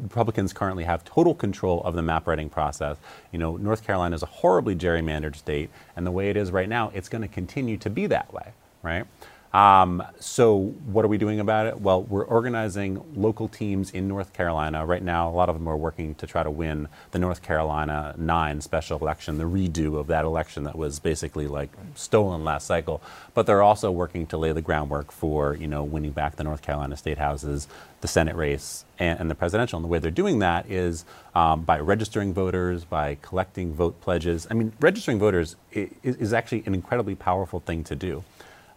Republicans 0.01 0.53
currently 0.53 0.83
have 0.83 1.03
total 1.03 1.35
control 1.35 1.81
of 1.83 1.95
the 1.95 2.01
map 2.01 2.27
writing 2.27 2.49
process. 2.49 2.97
You 3.31 3.39
know, 3.39 3.57
North 3.57 3.85
Carolina 3.85 4.15
is 4.15 4.23
a 4.23 4.27
horribly 4.27 4.75
gerrymandered 4.75 5.35
state, 5.35 5.69
and 5.95 6.05
the 6.05 6.11
way 6.11 6.29
it 6.29 6.37
is 6.37 6.51
right 6.51 6.69
now, 6.69 6.91
it's 6.93 7.09
going 7.09 7.21
to 7.21 7.27
continue 7.27 7.77
to 7.77 7.89
be 7.89 8.07
that 8.07 8.33
way, 8.33 8.53
right? 8.81 9.05
Um, 9.53 10.01
so, 10.19 10.55
what 10.85 11.03
are 11.03 11.09
we 11.09 11.17
doing 11.17 11.41
about 11.41 11.67
it? 11.67 11.81
Well, 11.81 12.03
we're 12.03 12.23
organizing 12.23 13.03
local 13.15 13.49
teams 13.49 13.91
in 13.91 14.07
North 14.07 14.31
Carolina. 14.31 14.85
Right 14.85 15.03
now, 15.03 15.29
a 15.29 15.33
lot 15.33 15.49
of 15.49 15.55
them 15.55 15.67
are 15.67 15.75
working 15.75 16.15
to 16.15 16.27
try 16.27 16.41
to 16.41 16.49
win 16.49 16.87
the 17.11 17.19
North 17.19 17.41
Carolina 17.41 18.15
9 18.17 18.61
special 18.61 18.97
election, 18.99 19.37
the 19.37 19.43
redo 19.43 19.99
of 19.99 20.07
that 20.07 20.23
election 20.23 20.63
that 20.63 20.77
was 20.77 20.99
basically 20.99 21.47
like 21.47 21.69
stolen 21.95 22.45
last 22.45 22.65
cycle. 22.65 23.01
But 23.33 23.45
they're 23.45 23.61
also 23.61 23.91
working 23.91 24.25
to 24.27 24.37
lay 24.37 24.53
the 24.53 24.61
groundwork 24.61 25.11
for, 25.11 25.55
you 25.55 25.67
know, 25.67 25.83
winning 25.83 26.11
back 26.11 26.37
the 26.37 26.45
North 26.45 26.61
Carolina 26.61 26.95
state 26.95 27.17
houses, 27.17 27.67
the 27.99 28.07
Senate 28.07 28.37
race, 28.37 28.85
and, 28.99 29.19
and 29.19 29.29
the 29.29 29.35
presidential. 29.35 29.75
And 29.75 29.83
the 29.83 29.89
way 29.89 29.99
they're 29.99 30.11
doing 30.11 30.39
that 30.39 30.71
is 30.71 31.03
um, 31.35 31.63
by 31.63 31.77
registering 31.77 32.33
voters, 32.33 32.85
by 32.85 33.17
collecting 33.21 33.73
vote 33.73 33.99
pledges. 33.99 34.47
I 34.49 34.53
mean, 34.53 34.71
registering 34.79 35.19
voters 35.19 35.57
is, 35.73 35.89
is 36.03 36.31
actually 36.31 36.63
an 36.65 36.73
incredibly 36.73 37.15
powerful 37.15 37.59
thing 37.59 37.83
to 37.83 37.97
do. 37.97 38.23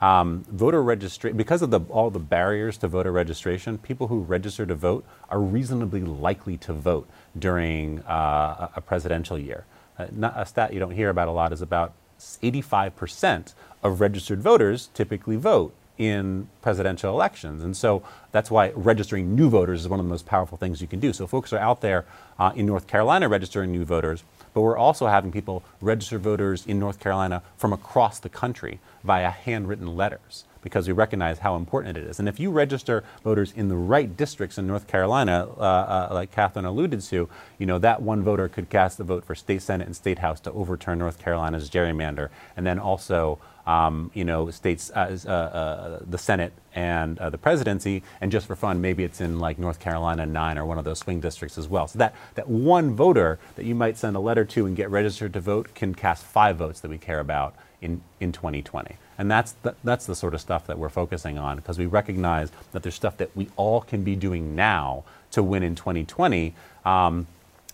Um, 0.00 0.44
voter 0.50 0.82
registration, 0.82 1.36
because 1.36 1.62
of 1.62 1.70
the, 1.70 1.80
all 1.88 2.10
the 2.10 2.18
barriers 2.18 2.76
to 2.78 2.88
voter 2.88 3.12
registration, 3.12 3.78
people 3.78 4.08
who 4.08 4.20
register 4.20 4.66
to 4.66 4.74
vote 4.74 5.04
are 5.30 5.40
reasonably 5.40 6.02
likely 6.02 6.56
to 6.58 6.72
vote 6.72 7.08
during 7.38 8.00
uh, 8.00 8.68
a 8.74 8.80
presidential 8.80 9.38
year. 9.38 9.64
Uh, 9.98 10.06
not, 10.12 10.34
a 10.36 10.44
stat 10.44 10.72
you 10.72 10.80
don't 10.80 10.92
hear 10.92 11.08
about 11.08 11.28
a 11.28 11.30
lot 11.30 11.52
is 11.52 11.62
about 11.62 11.92
85% 12.18 13.54
of 13.82 14.00
registered 14.00 14.40
voters 14.42 14.88
typically 14.94 15.36
vote 15.36 15.74
in 15.96 16.48
presidential 16.60 17.12
elections. 17.12 17.62
And 17.62 17.76
so 17.76 18.02
that's 18.32 18.50
why 18.50 18.72
registering 18.74 19.36
new 19.36 19.48
voters 19.48 19.82
is 19.82 19.88
one 19.88 20.00
of 20.00 20.06
the 20.06 20.10
most 20.10 20.26
powerful 20.26 20.58
things 20.58 20.80
you 20.80 20.88
can 20.88 20.98
do. 20.98 21.12
So 21.12 21.26
folks 21.26 21.52
are 21.52 21.58
out 21.58 21.82
there 21.82 22.04
uh, 22.38 22.52
in 22.56 22.66
North 22.66 22.86
Carolina 22.86 23.28
registering 23.28 23.70
new 23.70 23.84
voters 23.84 24.24
but 24.54 24.62
we're 24.62 24.78
also 24.78 25.06
having 25.08 25.30
people 25.30 25.62
register 25.82 26.18
voters 26.18 26.64
in 26.66 26.78
North 26.78 27.00
Carolina 27.00 27.42
from 27.58 27.72
across 27.72 28.18
the 28.18 28.28
country 28.30 28.80
via 29.02 29.30
handwritten 29.30 29.94
letters 29.94 30.44
because 30.62 30.88
we 30.88 30.94
recognize 30.94 31.40
how 31.40 31.56
important 31.56 31.98
it 31.98 32.04
is. 32.04 32.18
And 32.18 32.26
if 32.26 32.40
you 32.40 32.50
register 32.50 33.04
voters 33.22 33.52
in 33.54 33.68
the 33.68 33.76
right 33.76 34.16
districts 34.16 34.56
in 34.56 34.66
North 34.66 34.86
Carolina, 34.86 35.46
uh, 35.58 35.60
uh, 35.60 36.08
like 36.12 36.32
Catherine 36.32 36.64
alluded 36.64 37.02
to, 37.02 37.28
you 37.58 37.66
know 37.66 37.78
that 37.78 38.00
one 38.00 38.22
voter 38.22 38.48
could 38.48 38.70
cast 38.70 38.98
a 38.98 39.04
vote 39.04 39.26
for 39.26 39.34
state 39.34 39.60
senate 39.60 39.86
and 39.86 39.94
state 39.94 40.20
house 40.20 40.40
to 40.40 40.52
overturn 40.52 40.98
North 40.98 41.18
Carolina's 41.18 41.68
gerrymander, 41.68 42.30
and 42.56 42.66
then 42.66 42.78
also 42.78 43.38
um, 43.66 44.10
you 44.14 44.24
know, 44.24 44.50
states, 44.50 44.90
uh, 44.94 45.16
uh, 45.26 45.30
uh, 45.30 45.98
the 46.06 46.18
Senate 46.18 46.52
and 46.74 47.18
uh, 47.18 47.30
the 47.30 47.38
presidency, 47.38 48.02
and 48.20 48.30
just 48.30 48.46
for 48.46 48.56
fun, 48.56 48.80
maybe 48.80 49.04
it's 49.04 49.20
in 49.20 49.38
like 49.38 49.58
North 49.58 49.80
Carolina 49.80 50.26
9 50.26 50.58
or 50.58 50.66
one 50.66 50.78
of 50.78 50.84
those 50.84 50.98
swing 50.98 51.20
districts 51.20 51.56
as 51.56 51.68
well. 51.68 51.88
So 51.88 51.98
that, 51.98 52.14
that 52.34 52.48
one 52.48 52.94
voter 52.94 53.38
that 53.56 53.64
you 53.64 53.74
might 53.74 53.96
send 53.96 54.16
a 54.16 54.20
letter 54.20 54.44
to 54.44 54.66
and 54.66 54.76
get 54.76 54.90
registered 54.90 55.32
to 55.34 55.40
vote 55.40 55.74
can 55.74 55.94
cast 55.94 56.24
five 56.24 56.56
votes 56.56 56.80
that 56.80 56.90
we 56.90 56.98
care 56.98 57.20
about 57.20 57.54
in, 57.80 58.02
in 58.20 58.32
2020. 58.32 58.96
And 59.16 59.30
that's 59.30 59.52
the, 59.62 59.74
that's 59.84 60.06
the 60.06 60.14
sort 60.14 60.34
of 60.34 60.40
stuff 60.40 60.66
that 60.66 60.78
we're 60.78 60.88
focusing 60.88 61.38
on 61.38 61.56
because 61.56 61.78
we 61.78 61.86
recognize 61.86 62.50
that 62.72 62.82
there's 62.82 62.94
stuff 62.94 63.16
that 63.18 63.34
we 63.36 63.48
all 63.56 63.80
can 63.80 64.02
be 64.02 64.16
doing 64.16 64.56
now 64.56 65.04
to 65.30 65.42
win 65.42 65.62
in 65.62 65.74
2020. 65.74 66.54
Um, 66.84 67.26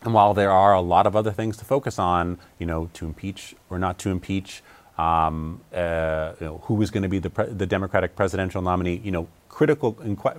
and 0.03 0.15
while 0.15 0.35
there 0.35 0.51
are 0.51 0.75
a 0.75 0.81
lot 0.81 1.07
of 1.07 1.15
other 1.15 1.31
things 1.31 1.57
to 1.59 1.65
focus 1.65 1.99
on, 1.99 2.39
you 2.59 2.67
know, 2.67 2.91
to 2.95 3.07
impeach 3.07 3.55
or 3.69 3.79
not 3.79 3.99
to 4.01 4.11
impeach, 4.11 4.63
um, 5.01 5.61
uh, 5.73 6.35
you 6.39 6.47
know, 6.47 6.59
who 6.65 6.81
is 6.83 6.91
going 6.91 7.03
to 7.03 7.09
be 7.09 7.19
the, 7.19 7.31
pre- 7.31 7.47
the 7.47 7.67
Democratic 7.67 8.15
presidential 8.15 8.61
nominee, 8.61 9.01
you 9.03 9.11
know, 9.11 9.29
critical 9.49 9.93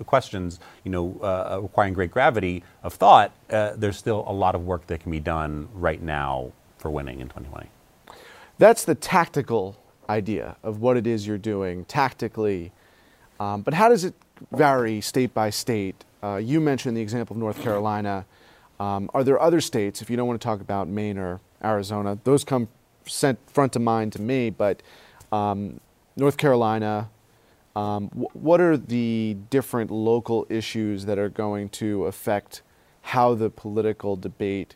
questions, 0.05 0.59
you 0.83 0.91
know, 0.91 1.19
uh, 1.21 1.59
requiring 1.61 1.93
great 1.93 2.11
gravity 2.11 2.63
of 2.83 2.93
thought, 2.93 3.31
uh, 3.49 3.73
there's 3.75 3.97
still 3.97 4.23
a 4.27 4.33
lot 4.33 4.53
of 4.53 4.63
work 4.63 4.85
that 4.87 4.99
can 4.99 5.11
be 5.11 5.19
done 5.19 5.67
right 5.73 6.01
now 6.01 6.51
for 6.77 6.91
winning 6.91 7.19
in 7.19 7.27
2020. 7.27 7.69
That's 8.59 8.85
the 8.85 8.95
tactical 8.95 9.77
idea 10.07 10.55
of 10.63 10.79
what 10.79 10.95
it 10.95 11.07
is 11.07 11.25
you're 11.25 11.37
doing 11.39 11.85
tactically. 11.85 12.71
Um, 13.39 13.61
but 13.61 13.73
how 13.73 13.89
does 13.89 14.03
it 14.03 14.13
vary 14.51 15.01
state 15.01 15.33
by 15.33 15.49
state? 15.49 16.03
Uh, 16.23 16.35
you 16.35 16.59
mentioned 16.61 16.95
the 16.95 17.01
example 17.01 17.35
of 17.35 17.39
North 17.39 17.61
Carolina. 17.61 18.25
Um, 18.79 19.09
are 19.13 19.23
there 19.23 19.41
other 19.41 19.61
states, 19.61 20.01
if 20.03 20.09
you 20.09 20.17
don't 20.17 20.27
want 20.27 20.39
to 20.39 20.45
talk 20.45 20.61
about 20.61 20.87
Maine 20.87 21.17
or 21.17 21.39
Arizona, 21.63 22.19
those 22.23 22.43
come 22.43 22.67
sent 23.05 23.39
front 23.49 23.75
of 23.75 23.81
mind 23.81 24.13
to 24.13 24.21
me, 24.21 24.49
but 24.49 24.81
um, 25.31 25.79
North 26.15 26.37
Carolina, 26.37 27.09
um, 27.75 28.09
what 28.13 28.59
are 28.59 28.77
the 28.77 29.37
different 29.49 29.91
local 29.91 30.45
issues 30.49 31.05
that 31.05 31.17
are 31.17 31.29
going 31.29 31.69
to 31.69 32.05
affect 32.05 32.61
how 33.01 33.33
the 33.33 33.49
political 33.49 34.15
debate 34.15 34.75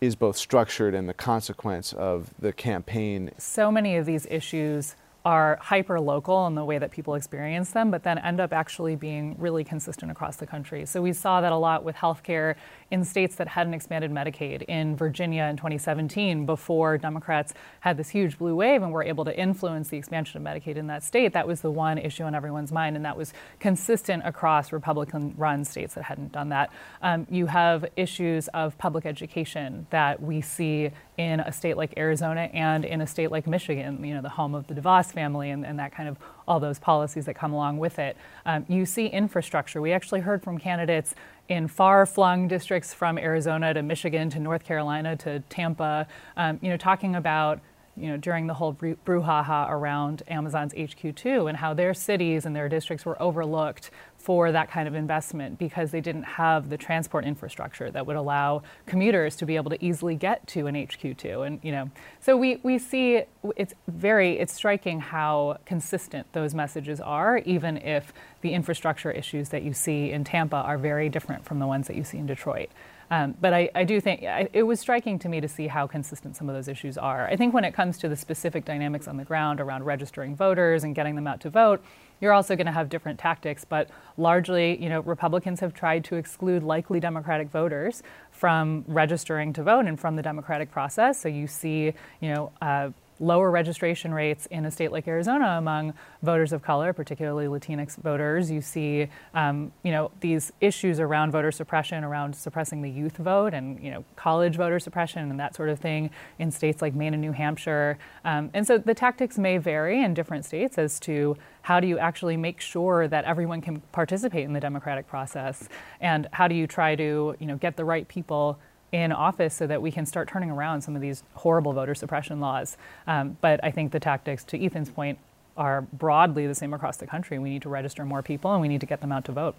is 0.00 0.16
both 0.16 0.36
structured 0.36 0.94
and 0.94 1.08
the 1.08 1.14
consequence 1.14 1.92
of 1.92 2.32
the 2.38 2.52
campaign? 2.52 3.30
So 3.36 3.70
many 3.70 3.96
of 3.96 4.06
these 4.06 4.26
issues 4.30 4.94
are 5.24 5.58
hyper 5.60 6.00
local 6.00 6.46
in 6.46 6.54
the 6.54 6.64
way 6.64 6.78
that 6.78 6.90
people 6.90 7.14
experience 7.14 7.70
them, 7.72 7.90
but 7.90 8.02
then 8.02 8.18
end 8.18 8.40
up 8.40 8.52
actually 8.52 8.96
being 8.96 9.36
really 9.38 9.62
consistent 9.62 10.10
across 10.10 10.36
the 10.36 10.46
country. 10.46 10.86
So 10.86 11.02
we 11.02 11.12
saw 11.12 11.42
that 11.42 11.52
a 11.52 11.56
lot 11.56 11.84
with 11.84 11.96
healthcare 11.96 12.54
in 12.90 13.04
states 13.04 13.36
that 13.36 13.48
hadn't 13.48 13.74
expanded 13.74 14.10
Medicaid. 14.10 14.62
In 14.62 14.96
Virginia 14.96 15.44
in 15.44 15.56
2017, 15.56 16.46
before 16.46 16.96
Democrats 16.96 17.52
had 17.80 17.96
this 17.96 18.08
huge 18.08 18.38
blue 18.38 18.54
wave 18.54 18.82
and 18.82 18.92
were 18.92 19.04
able 19.04 19.24
to 19.26 19.38
influence 19.38 19.88
the 19.88 19.98
expansion 19.98 20.44
of 20.44 20.54
Medicaid 20.54 20.76
in 20.76 20.86
that 20.86 21.04
state, 21.04 21.34
that 21.34 21.46
was 21.46 21.60
the 21.60 21.70
one 21.70 21.98
issue 21.98 22.22
on 22.22 22.34
everyone's 22.34 22.72
mind, 22.72 22.96
and 22.96 23.04
that 23.04 23.16
was 23.16 23.32
consistent 23.58 24.22
across 24.24 24.72
Republican 24.72 25.34
run 25.36 25.64
states 25.64 25.94
that 25.94 26.04
hadn't 26.04 26.32
done 26.32 26.48
that. 26.48 26.70
Um, 27.02 27.26
you 27.30 27.46
have 27.46 27.84
issues 27.96 28.48
of 28.48 28.76
public 28.78 29.04
education 29.04 29.86
that 29.90 30.22
we 30.22 30.40
see 30.40 30.90
in 31.18 31.40
a 31.40 31.52
state 31.52 31.76
like 31.76 31.92
Arizona 31.98 32.42
and 32.54 32.84
in 32.84 33.02
a 33.02 33.06
state 33.06 33.30
like 33.30 33.46
Michigan, 33.46 34.02
you 34.02 34.14
know, 34.14 34.22
the 34.22 34.30
home 34.30 34.54
of 34.54 34.66
the 34.66 34.74
DeVos 34.74 35.09
family 35.12 35.50
and, 35.50 35.64
and 35.64 35.78
that 35.78 35.92
kind 35.92 36.08
of 36.08 36.18
all 36.46 36.60
those 36.60 36.78
policies 36.78 37.26
that 37.26 37.34
come 37.34 37.52
along 37.52 37.78
with 37.78 37.98
it. 37.98 38.16
Um, 38.46 38.64
you 38.68 38.86
see 38.86 39.06
infrastructure. 39.06 39.80
We 39.80 39.92
actually 39.92 40.20
heard 40.20 40.42
from 40.42 40.58
candidates 40.58 41.14
in 41.48 41.68
far 41.68 42.06
flung 42.06 42.48
districts 42.48 42.94
from 42.94 43.18
Arizona 43.18 43.74
to 43.74 43.82
Michigan 43.82 44.30
to 44.30 44.40
North 44.40 44.64
Carolina 44.64 45.16
to 45.16 45.40
Tampa, 45.48 46.06
um, 46.36 46.58
you 46.62 46.70
know, 46.70 46.76
talking 46.76 47.16
about 47.16 47.60
you 47.96 48.08
know, 48.08 48.16
during 48.16 48.46
the 48.46 48.54
whole 48.54 48.72
brouhaha 48.74 49.68
around 49.68 50.22
Amazon's 50.28 50.72
HQ2 50.72 51.48
and 51.48 51.58
how 51.58 51.74
their 51.74 51.92
cities 51.92 52.46
and 52.46 52.56
their 52.56 52.68
districts 52.68 53.04
were 53.04 53.20
overlooked 53.20 53.90
for 54.20 54.52
that 54.52 54.70
kind 54.70 54.86
of 54.86 54.94
investment 54.94 55.58
because 55.58 55.90
they 55.92 56.00
didn't 56.00 56.24
have 56.24 56.68
the 56.68 56.76
transport 56.76 57.24
infrastructure 57.24 57.90
that 57.90 58.06
would 58.06 58.16
allow 58.16 58.62
commuters 58.84 59.34
to 59.34 59.46
be 59.46 59.56
able 59.56 59.70
to 59.70 59.82
easily 59.82 60.14
get 60.14 60.46
to 60.46 60.66
an 60.66 60.74
HQ2 60.74 61.46
and 61.46 61.58
you 61.62 61.72
know 61.72 61.90
so 62.20 62.36
we, 62.36 62.60
we 62.62 62.78
see 62.78 63.22
it's 63.56 63.72
very 63.88 64.38
it's 64.38 64.52
striking 64.52 65.00
how 65.00 65.56
consistent 65.64 66.30
those 66.34 66.54
messages 66.54 67.00
are 67.00 67.38
even 67.38 67.78
if 67.78 68.12
the 68.42 68.52
infrastructure 68.52 69.10
issues 69.10 69.48
that 69.48 69.62
you 69.62 69.72
see 69.72 70.10
in 70.10 70.22
Tampa 70.22 70.56
are 70.56 70.76
very 70.76 71.08
different 71.08 71.44
from 71.44 71.58
the 71.58 71.66
ones 71.66 71.86
that 71.86 71.96
you 71.96 72.04
see 72.04 72.18
in 72.18 72.26
Detroit. 72.26 72.68
Um, 73.10 73.34
but 73.40 73.52
I, 73.52 73.68
I, 73.74 73.82
do 73.82 74.00
think 74.00 74.22
I, 74.22 74.48
it 74.52 74.62
was 74.62 74.78
striking 74.78 75.18
to 75.20 75.28
me 75.28 75.40
to 75.40 75.48
see 75.48 75.66
how 75.66 75.88
consistent 75.88 76.36
some 76.36 76.48
of 76.48 76.54
those 76.54 76.68
issues 76.68 76.96
are. 76.96 77.26
I 77.26 77.34
think 77.34 77.52
when 77.52 77.64
it 77.64 77.74
comes 77.74 77.98
to 77.98 78.08
the 78.08 78.14
specific 78.14 78.64
dynamics 78.64 79.08
on 79.08 79.16
the 79.16 79.24
ground 79.24 79.60
around 79.60 79.84
registering 79.84 80.36
voters 80.36 80.84
and 80.84 80.94
getting 80.94 81.16
them 81.16 81.26
out 81.26 81.40
to 81.40 81.50
vote, 81.50 81.82
you're 82.20 82.32
also 82.32 82.56
going 82.56 82.66
to 82.66 82.72
have 82.72 82.88
different 82.88 83.18
tactics. 83.18 83.64
But 83.64 83.88
largely, 84.16 84.82
you 84.82 84.88
know, 84.88 85.00
Republicans 85.00 85.60
have 85.60 85.74
tried 85.74 86.04
to 86.04 86.16
exclude 86.16 86.62
likely 86.62 87.00
Democratic 87.00 87.50
voters 87.50 88.02
from 88.30 88.84
registering 88.86 89.52
to 89.54 89.62
vote 89.62 89.86
and 89.86 89.98
from 89.98 90.16
the 90.16 90.22
democratic 90.22 90.70
process. 90.70 91.20
So 91.20 91.28
you 91.28 91.46
see, 91.46 91.94
you 92.20 92.34
know. 92.34 92.52
Uh, 92.60 92.90
lower 93.20 93.50
registration 93.50 94.12
rates 94.12 94.46
in 94.46 94.64
a 94.64 94.70
state 94.70 94.90
like 94.90 95.06
Arizona 95.06 95.58
among 95.58 95.94
voters 96.22 96.52
of 96.52 96.62
color, 96.62 96.92
particularly 96.92 97.46
Latinx 97.46 97.96
voters. 97.96 98.50
You 98.50 98.62
see, 98.62 99.08
um, 99.34 99.70
you 99.82 99.92
know, 99.92 100.10
these 100.20 100.52
issues 100.60 100.98
around 100.98 101.30
voter 101.30 101.52
suppression, 101.52 102.02
around 102.02 102.34
suppressing 102.34 102.80
the 102.82 102.90
youth 102.90 103.18
vote, 103.18 103.52
and 103.52 103.78
you 103.82 103.90
know, 103.90 104.04
college 104.16 104.56
voter 104.56 104.80
suppression 104.80 105.30
and 105.30 105.38
that 105.38 105.54
sort 105.54 105.68
of 105.68 105.78
thing 105.78 106.10
in 106.38 106.50
states 106.50 106.80
like 106.80 106.94
Maine 106.94 107.14
and 107.14 107.20
New 107.20 107.32
Hampshire. 107.32 107.98
Um, 108.24 108.50
and 108.54 108.66
so 108.66 108.78
the 108.78 108.94
tactics 108.94 109.38
may 109.38 109.58
vary 109.58 110.02
in 110.02 110.14
different 110.14 110.44
states 110.44 110.78
as 110.78 110.98
to 111.00 111.36
how 111.62 111.78
do 111.78 111.86
you 111.86 111.98
actually 111.98 112.38
make 112.38 112.58
sure 112.60 113.06
that 113.06 113.24
everyone 113.26 113.60
can 113.60 113.80
participate 113.92 114.44
in 114.44 114.54
the 114.54 114.60
democratic 114.60 115.06
process, 115.06 115.68
and 116.00 116.26
how 116.32 116.48
do 116.48 116.54
you 116.54 116.66
try 116.66 116.96
to, 116.96 117.36
you 117.38 117.46
know, 117.46 117.56
get 117.56 117.76
the 117.76 117.84
right 117.84 118.08
people 118.08 118.58
in 118.92 119.12
office 119.12 119.54
so 119.54 119.66
that 119.66 119.80
we 119.80 119.90
can 119.90 120.04
start 120.04 120.28
turning 120.28 120.50
around 120.50 120.82
some 120.82 120.96
of 120.96 121.02
these 121.02 121.22
horrible 121.34 121.72
voter 121.72 121.94
suppression 121.94 122.40
laws. 122.40 122.76
Um, 123.06 123.36
but 123.40 123.60
I 123.62 123.70
think 123.70 123.92
the 123.92 124.00
tactics, 124.00 124.44
to 124.44 124.64
Ethan's 124.64 124.90
point, 124.90 125.18
are 125.56 125.82
broadly 125.82 126.46
the 126.46 126.54
same 126.54 126.72
across 126.72 126.96
the 126.96 127.06
country. 127.06 127.38
We 127.38 127.50
need 127.50 127.62
to 127.62 127.68
register 127.68 128.04
more 128.04 128.22
people 128.22 128.52
and 128.52 128.60
we 128.60 128.68
need 128.68 128.80
to 128.80 128.86
get 128.86 129.00
them 129.00 129.12
out 129.12 129.24
to 129.26 129.32
vote. 129.32 129.54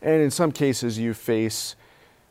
And 0.00 0.22
in 0.22 0.30
some 0.30 0.52
cases, 0.52 0.98
you 0.98 1.14
face 1.14 1.76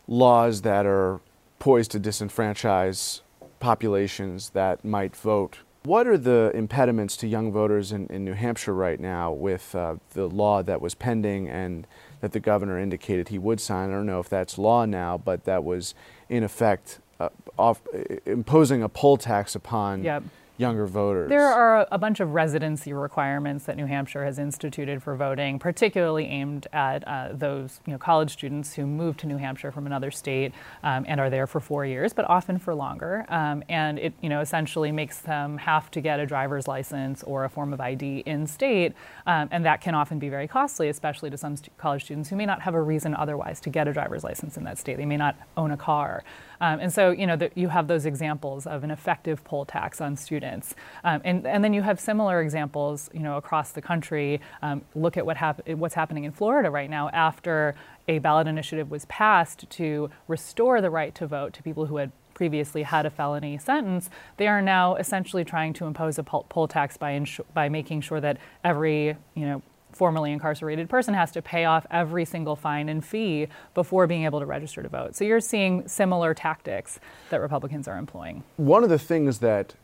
laws 0.08 0.62
that 0.62 0.86
are 0.86 1.22
poised 1.60 1.92
to 1.92 2.00
disenfranchise 2.00 3.22
populations 3.60 4.50
that 4.50 4.84
might 4.84 5.16
vote. 5.16 5.60
What 5.84 6.08
are 6.08 6.18
the 6.18 6.52
impediments 6.54 7.18
to 7.18 7.28
young 7.28 7.52
voters 7.52 7.92
in, 7.92 8.08
in 8.08 8.24
New 8.24 8.34
Hampshire 8.34 8.74
right 8.74 9.00
now 9.00 9.32
with 9.32 9.76
uh, 9.76 9.96
the 10.12 10.28
law 10.28 10.64
that 10.64 10.82
was 10.82 10.96
pending 10.96 11.50
and 11.50 11.86
that 12.24 12.32
the 12.32 12.40
governor 12.40 12.80
indicated 12.80 13.28
he 13.28 13.38
would 13.38 13.60
sign? 13.60 13.90
I 13.90 13.92
don't 13.96 14.06
know 14.06 14.22
if 14.22 14.30
that's 14.30 14.58
law 14.58 14.86
now, 14.86 15.18
but 15.18 15.44
that 15.44 15.66
was 15.66 15.94
in 16.30 16.42
effect, 16.42 17.00
uh, 17.20 17.28
off, 17.60 17.82
imposing 18.26 18.82
a 18.82 18.88
poll 18.88 19.18
tax 19.18 19.56
upon 19.56 20.06
yep. 20.06 20.24
Younger 20.58 20.86
voters? 20.86 21.30
There 21.30 21.48
are 21.48 21.88
a 21.92 21.98
bunch 21.98 22.20
of 22.20 22.34
residency 22.34 22.94
requirements 22.94 23.66
that 23.66 23.76
New 23.76 23.86
Hampshire 23.86 24.24
has 24.24 24.38
instituted 24.38 25.02
for 25.02 25.16
voting, 25.16 25.58
particularly 25.58 26.26
aimed 26.26 26.68
at 26.72 27.08
uh, 27.08 27.30
those 27.34 27.80
you 27.86 27.94
know, 27.94 27.98
college 27.98 28.32
students 28.32 28.74
who 28.74 28.86
move 28.86 29.18
to 29.18 29.28
New 29.28 29.38
Hampshire 29.38 29.72
from 29.72 29.88
another 29.88 30.12
state 30.12 30.54
um, 30.84 31.06
and 31.08 31.20
are 31.20 31.30
there 31.30 31.48
for 31.48 31.60
four 31.60 31.86
years, 31.86 32.14
but 32.14 32.30
often 32.30 32.60
for 32.60 32.76
longer. 32.76 33.26
Um, 33.30 33.64
and 33.68 33.98
it 33.98 34.14
you 34.22 34.30
know, 34.30 34.42
essentially 34.42 34.92
makes 34.92 35.20
them 35.20 35.58
have 35.58 35.90
to 35.92 36.02
get 36.02 36.20
a 36.20 36.26
driver's 36.26 36.68
license 36.68 37.24
or 37.24 37.46
a 37.46 37.50
form 37.50 37.74
of 37.74 37.82
ID 37.82 38.20
in 38.26 38.46
state, 38.46 38.94
um, 39.26 39.50
and 39.52 39.66
that 39.66 39.82
can 39.82 39.96
often 39.96 40.20
be 40.20 40.30
very 40.30 40.48
costly, 40.48 40.90
especially 40.90 41.30
to 41.30 41.38
some 41.38 41.58
st- 41.58 41.76
college 41.78 42.04
students 42.04 42.30
who 42.30 42.36
may 42.36 42.46
not 42.46 42.62
have 42.62 42.76
a 42.76 42.82
reason 42.82 43.16
otherwise 43.16 43.60
to 43.62 43.70
get 43.70 43.88
a 43.88 43.94
driver's 43.94 44.24
license 44.24 44.58
in 44.58 44.64
that 44.64 44.78
state. 44.78 44.98
They 44.98 45.06
may 45.06 45.18
not 45.18 45.36
own 45.58 45.72
a 45.72 45.78
car. 45.78 46.24
Um, 46.64 46.80
and 46.80 46.94
so, 46.94 47.12
you 47.12 47.28
know, 47.28 47.36
the, 47.36 47.52
you 47.56 47.68
have 47.68 47.90
those 47.90 48.06
examples 48.06 48.66
of 48.66 48.86
an 48.86 48.92
effective 48.92 49.44
poll 49.44 49.66
tax 49.66 50.00
on 50.00 50.16
students. 50.16 50.76
Um, 51.04 51.20
and, 51.26 51.46
and 51.46 51.62
then 51.62 51.74
you 51.74 51.82
have 51.82 52.00
similar 52.00 52.42
examples, 52.42 53.10
you 53.14 53.20
know, 53.20 53.36
across 53.36 53.72
the 53.72 53.82
country. 53.82 54.40
Um, 54.62 54.82
look 54.96 55.18
at 55.18 55.26
what 55.26 55.36
hap- 55.36 55.68
what's 55.68 55.96
happening 55.96 56.24
in 56.24 56.32
Florida 56.32 56.70
right 56.70 56.90
now 56.90 57.10
after 57.10 57.76
a 58.08 58.20
ballot 58.20 58.48
initiative 58.48 58.90
was 58.90 59.04
passed 59.06 59.70
to 59.72 60.10
restore 60.30 60.80
the 60.80 60.90
right 60.90 61.14
to 61.16 61.28
vote 61.28 61.52
to 61.52 61.64
people 61.64 61.88
who 61.88 61.98
had 61.98 62.14
previously 62.34 62.84
had 62.84 63.06
a 63.06 63.10
felony 63.10 63.58
sentence, 63.58 64.10
they 64.38 64.48
are 64.48 64.62
now 64.62 64.96
essentially 64.96 65.44
trying 65.44 65.74
to 65.74 65.86
impose 65.86 66.18
a 66.18 66.24
poll 66.24 66.68
tax 66.70 66.96
by, 66.96 67.26
by 67.54 67.68
making 67.68 68.00
sure 68.00 68.22
that 68.22 68.38
every, 68.64 69.18
you 69.36 69.46
know, 69.46 69.62
formerly 69.96 70.32
incarcerated 70.32 70.90
person 70.90 71.14
has 71.14 71.32
to 71.32 71.42
pay 71.42 71.66
off 71.66 71.86
every 71.92 72.26
single 72.26 72.56
fine 72.56 72.90
and 72.90 73.04
fee 73.04 73.48
before 73.74 74.08
being 74.08 74.26
able 74.26 74.40
to 74.40 74.46
register 74.46 74.84
to 74.84 74.90
vote. 74.90 75.16
So 75.16 75.24
you're 75.24 75.40
seeing 75.40 75.88
similar 75.88 76.34
tactics 76.34 77.00
that 77.30 77.42
Republicans 77.42 77.88
are 77.88 77.98
employing. 77.98 78.44
One 78.58 78.84
of 78.84 78.90
the 78.90 79.00
things 79.00 79.40
that 79.40 79.76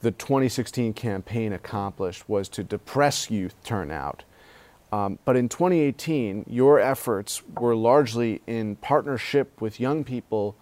the 0.00 0.10
2016 0.10 0.92
campaign 0.92 1.52
accomplished 1.52 2.28
was 2.28 2.48
to 2.50 2.62
depress 2.62 3.30
youth 3.30 3.54
turnout. 3.64 4.24
Um, 4.92 5.18
but 5.24 5.36
in 5.36 5.48
2018, 5.48 6.44
your 6.48 6.78
efforts 6.78 7.42
were 7.58 7.74
largely 7.74 8.42
in 8.46 8.76
partnership 8.76 9.60
with 9.60 9.80
young 9.80 10.04
people, 10.04 10.56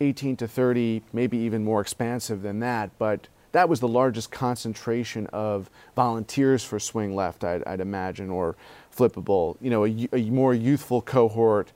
18 0.00 0.36
to 0.38 0.48
30, 0.48 1.02
maybe 1.12 1.38
even 1.38 1.62
more 1.62 1.80
expansive 1.80 2.42
than 2.42 2.58
that. 2.60 2.90
But 2.98 3.28
that 3.52 3.68
was 3.68 3.80
the 3.80 3.88
largest 3.88 4.30
concentration 4.30 5.26
of 5.28 5.70
volunteers 5.96 6.64
for 6.64 6.78
Swing 6.78 7.14
Left, 7.14 7.42
I'd, 7.42 7.64
I'd 7.64 7.80
imagine, 7.80 8.30
or 8.30 8.56
Flippable. 8.94 9.56
You 9.60 9.70
know, 9.70 9.86
a, 9.86 10.08
a, 10.12 10.30
more 10.30 10.54
youthful 10.54 11.02
cohort 11.02 11.72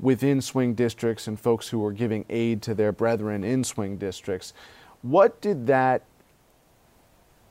within 0.00 0.40
swing 0.40 0.74
districts 0.74 1.26
and 1.26 1.38
folks 1.38 1.68
who 1.68 1.78
were 1.78 1.92
giving 1.92 2.24
aid 2.30 2.62
to 2.62 2.74
their 2.74 2.92
brethren 2.92 3.44
in 3.44 3.62
swing 3.62 3.98
districts. 3.98 4.54
What 5.02 5.40
did 5.40 5.66
that? 5.66 6.02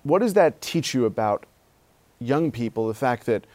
What 0.04 0.20
does 0.20 0.34
that 0.34 0.62
teach 0.62 0.94
you 0.96 1.06
about 1.06 1.46
young 2.20 2.52
people? 2.52 2.88
The 2.88 2.96
fact 2.96 3.26
that 3.28 3.46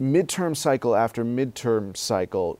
midterm 0.00 0.56
cycle 0.56 0.96
after 0.96 1.24
midterm 1.24 1.96
cycle, 1.96 2.58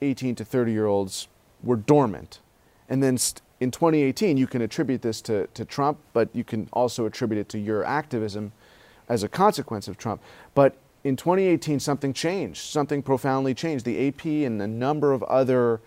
18 0.00 0.36
to 0.36 0.44
30 0.44 0.72
year 0.72 0.86
olds 0.86 1.26
were 1.62 1.76
dormant, 1.76 2.40
and 2.88 3.02
then. 3.02 3.18
In 3.60 3.70
2018, 3.70 4.38
you 4.38 4.48
can 4.48 4.60
attribute 4.60 5.02
this 5.02 5.20
to, 5.20 5.46
to 5.54 5.64
Trump, 5.64 5.98
but 6.12 6.28
you 6.34 6.42
can 6.42 6.68
also 6.72 7.06
attribute 7.06 7.38
it 7.38 7.48
to 7.50 7.60
your 7.60 7.84
activism 7.84 8.50
as 9.08 9.22
a 9.22 9.28
consequence 9.28 9.86
of 9.86 9.96
Trump. 9.96 10.20
But 10.52 10.74
in 11.04 11.16
2018, 11.16 11.80
something 11.80 12.12
changed, 12.12 12.60
something 12.60 13.02
profoundly 13.02 13.54
changed. 13.54 13.84
The 13.84 14.08
AP 14.08 14.24
and 14.24 14.60
a 14.62 14.66
number 14.66 15.12
of 15.12 15.22
other 15.24 15.80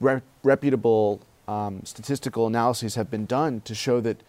re- 0.00 0.22
reputable 0.42 1.20
um, 1.48 1.80
statistical 1.84 2.46
analyses 2.46 2.96
have 2.96 3.10
been 3.10 3.26
done 3.26 3.60
to 3.62 3.74
show 3.74 4.00
that 4.00 4.22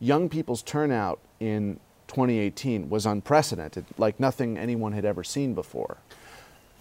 young 0.00 0.28
people's 0.28 0.62
turnout 0.62 1.20
in 1.40 1.78
2018 2.08 2.88
was 2.88 3.06
unprecedented, 3.06 3.84
like 3.98 4.18
nothing 4.18 4.58
anyone 4.58 4.92
had 4.92 5.04
ever 5.04 5.22
seen 5.22 5.54
before. 5.54 5.98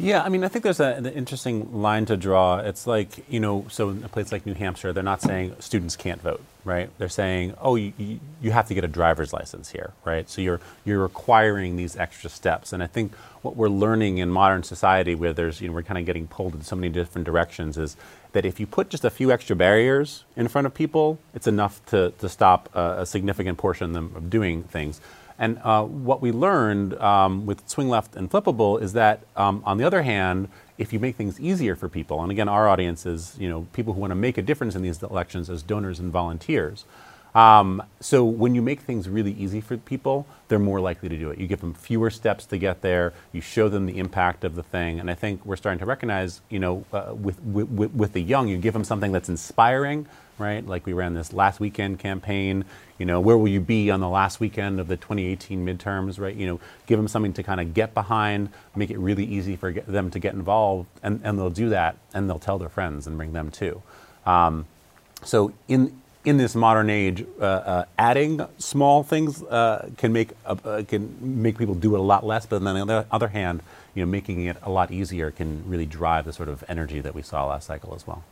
Yeah, 0.01 0.23
I 0.23 0.29
mean, 0.29 0.43
I 0.43 0.47
think 0.47 0.63
there's 0.63 0.79
a, 0.79 0.95
an 0.95 1.05
interesting 1.05 1.79
line 1.79 2.07
to 2.07 2.17
draw. 2.17 2.57
It's 2.57 2.87
like, 2.87 3.23
you 3.29 3.39
know, 3.39 3.67
so 3.69 3.89
in 3.89 4.03
a 4.03 4.09
place 4.09 4.31
like 4.31 4.47
New 4.47 4.55
Hampshire, 4.55 4.91
they're 4.91 5.03
not 5.03 5.21
saying 5.21 5.55
students 5.59 5.95
can't 5.95 6.19
vote, 6.19 6.41
right? 6.65 6.89
They're 6.97 7.07
saying, 7.07 7.53
oh, 7.61 7.75
you, 7.75 8.19
you 8.41 8.49
have 8.49 8.67
to 8.69 8.73
get 8.73 8.83
a 8.83 8.87
driver's 8.87 9.31
license 9.31 9.69
here, 9.69 9.93
right? 10.03 10.27
So 10.27 10.41
you're, 10.41 10.59
you're 10.85 11.03
requiring 11.03 11.75
these 11.75 11.95
extra 11.95 12.31
steps. 12.31 12.73
And 12.73 12.81
I 12.81 12.87
think 12.87 13.13
what 13.43 13.55
we're 13.55 13.69
learning 13.69 14.17
in 14.17 14.29
modern 14.29 14.63
society, 14.63 15.13
where 15.13 15.33
there's, 15.33 15.61
you 15.61 15.67
know, 15.67 15.75
we're 15.75 15.83
kind 15.83 15.99
of 15.99 16.05
getting 16.07 16.25
pulled 16.25 16.55
in 16.55 16.63
so 16.63 16.75
many 16.75 16.89
different 16.89 17.25
directions, 17.25 17.77
is 17.77 17.95
that 18.31 18.43
if 18.43 18.59
you 18.59 18.65
put 18.65 18.89
just 18.89 19.05
a 19.05 19.11
few 19.11 19.31
extra 19.31 19.55
barriers 19.55 20.23
in 20.35 20.47
front 20.47 20.65
of 20.65 20.73
people, 20.73 21.19
it's 21.35 21.45
enough 21.45 21.85
to, 21.87 22.11
to 22.17 22.27
stop 22.27 22.69
a, 22.73 23.01
a 23.01 23.05
significant 23.05 23.59
portion 23.59 23.85
of 23.85 23.93
them 23.93 24.13
of 24.15 24.31
doing 24.31 24.63
things. 24.63 24.99
And 25.41 25.57
uh, 25.63 25.83
what 25.83 26.21
we 26.21 26.31
learned 26.31 26.93
um, 27.01 27.47
with 27.47 27.67
Swing 27.67 27.89
Left 27.89 28.15
and 28.15 28.29
Flippable 28.29 28.79
is 28.79 28.93
that, 28.93 29.23
um, 29.35 29.63
on 29.65 29.79
the 29.79 29.83
other 29.83 30.03
hand, 30.03 30.49
if 30.77 30.93
you 30.93 30.99
make 30.99 31.15
things 31.15 31.39
easier 31.39 31.75
for 31.75 31.89
people, 31.89 32.21
and 32.21 32.31
again, 32.31 32.47
our 32.47 32.69
audience 32.69 33.07
is 33.07 33.37
you 33.39 33.49
know 33.49 33.65
people 33.73 33.93
who 33.93 33.99
want 33.99 34.11
to 34.11 34.15
make 34.15 34.37
a 34.37 34.43
difference 34.43 34.75
in 34.75 34.83
these 34.83 35.01
elections 35.01 35.49
as 35.49 35.63
donors 35.63 35.99
and 35.99 36.11
volunteers. 36.11 36.85
Um, 37.33 37.81
so 38.01 38.25
when 38.25 38.55
you 38.55 38.61
make 38.61 38.81
things 38.81 39.07
really 39.07 39.31
easy 39.33 39.61
for 39.61 39.77
people, 39.77 40.27
they're 40.49 40.59
more 40.59 40.81
likely 40.81 41.07
to 41.09 41.17
do 41.17 41.29
it. 41.31 41.39
You 41.39 41.47
give 41.47 41.61
them 41.61 41.73
fewer 41.73 42.09
steps 42.09 42.45
to 42.47 42.57
get 42.57 42.81
there. 42.81 43.13
You 43.31 43.39
show 43.39 43.69
them 43.69 43.85
the 43.85 43.97
impact 43.99 44.43
of 44.43 44.55
the 44.55 44.63
thing, 44.63 44.99
and 44.99 45.09
I 45.09 45.13
think 45.15 45.45
we're 45.45 45.55
starting 45.55 45.79
to 45.79 45.85
recognize, 45.85 46.41
you 46.49 46.59
know, 46.59 46.85
uh, 46.91 47.13
with, 47.15 47.41
with 47.43 47.91
with 47.93 48.13
the 48.13 48.21
young, 48.21 48.49
you 48.49 48.57
give 48.57 48.73
them 48.73 48.83
something 48.83 49.13
that's 49.13 49.29
inspiring, 49.29 50.07
right? 50.37 50.65
Like 50.65 50.85
we 50.85 50.91
ran 50.91 51.13
this 51.13 51.31
last 51.31 51.61
weekend 51.61 51.99
campaign. 51.99 52.65
You 52.97 53.05
know, 53.05 53.19
where 53.21 53.37
will 53.37 53.47
you 53.47 53.61
be 53.61 53.89
on 53.89 54.01
the 54.01 54.09
last 54.09 54.39
weekend 54.39 54.79
of 54.79 54.87
the 54.87 54.97
2018 54.97 55.65
midterms, 55.65 56.19
right? 56.19 56.35
You 56.35 56.47
know, 56.47 56.59
give 56.85 56.99
them 56.99 57.07
something 57.07 57.33
to 57.33 57.43
kind 57.43 57.61
of 57.61 57.73
get 57.73 57.93
behind, 57.93 58.49
make 58.75 58.91
it 58.91 58.99
really 58.99 59.25
easy 59.25 59.55
for 59.55 59.71
them 59.71 60.11
to 60.11 60.19
get 60.19 60.33
involved, 60.33 60.89
and, 61.01 61.21
and 61.23 61.39
they'll 61.39 61.49
do 61.49 61.69
that, 61.69 61.97
and 62.13 62.29
they'll 62.29 62.39
tell 62.39 62.59
their 62.59 62.69
friends 62.69 63.07
and 63.07 63.17
bring 63.17 63.31
them 63.33 63.49
too. 63.51 63.81
Um, 64.25 64.65
so 65.23 65.53
in 65.67 66.00
in 66.23 66.37
this 66.37 66.55
modern 66.55 66.89
age, 66.89 67.25
uh, 67.39 67.43
uh, 67.43 67.85
adding 67.97 68.45
small 68.57 69.03
things 69.03 69.41
uh, 69.43 69.89
can 69.97 70.13
make 70.13 70.29
uh, 70.45 70.83
can 70.87 71.15
make 71.19 71.57
people 71.57 71.75
do 71.75 71.95
it 71.95 71.99
a 71.99 72.03
lot 72.03 72.25
less. 72.25 72.45
But 72.45 72.63
then 72.63 72.77
on 72.77 72.87
the 72.87 73.05
other 73.11 73.29
hand, 73.29 73.61
you 73.95 74.03
know, 74.03 74.09
making 74.09 74.45
it 74.45 74.57
a 74.61 74.69
lot 74.69 74.91
easier 74.91 75.31
can 75.31 75.63
really 75.67 75.85
drive 75.85 76.25
the 76.25 76.33
sort 76.33 76.49
of 76.49 76.63
energy 76.67 77.01
that 77.01 77.15
we 77.15 77.21
saw 77.21 77.47
last 77.47 77.67
cycle 77.67 77.95
as 77.95 78.05
well. 78.05 78.23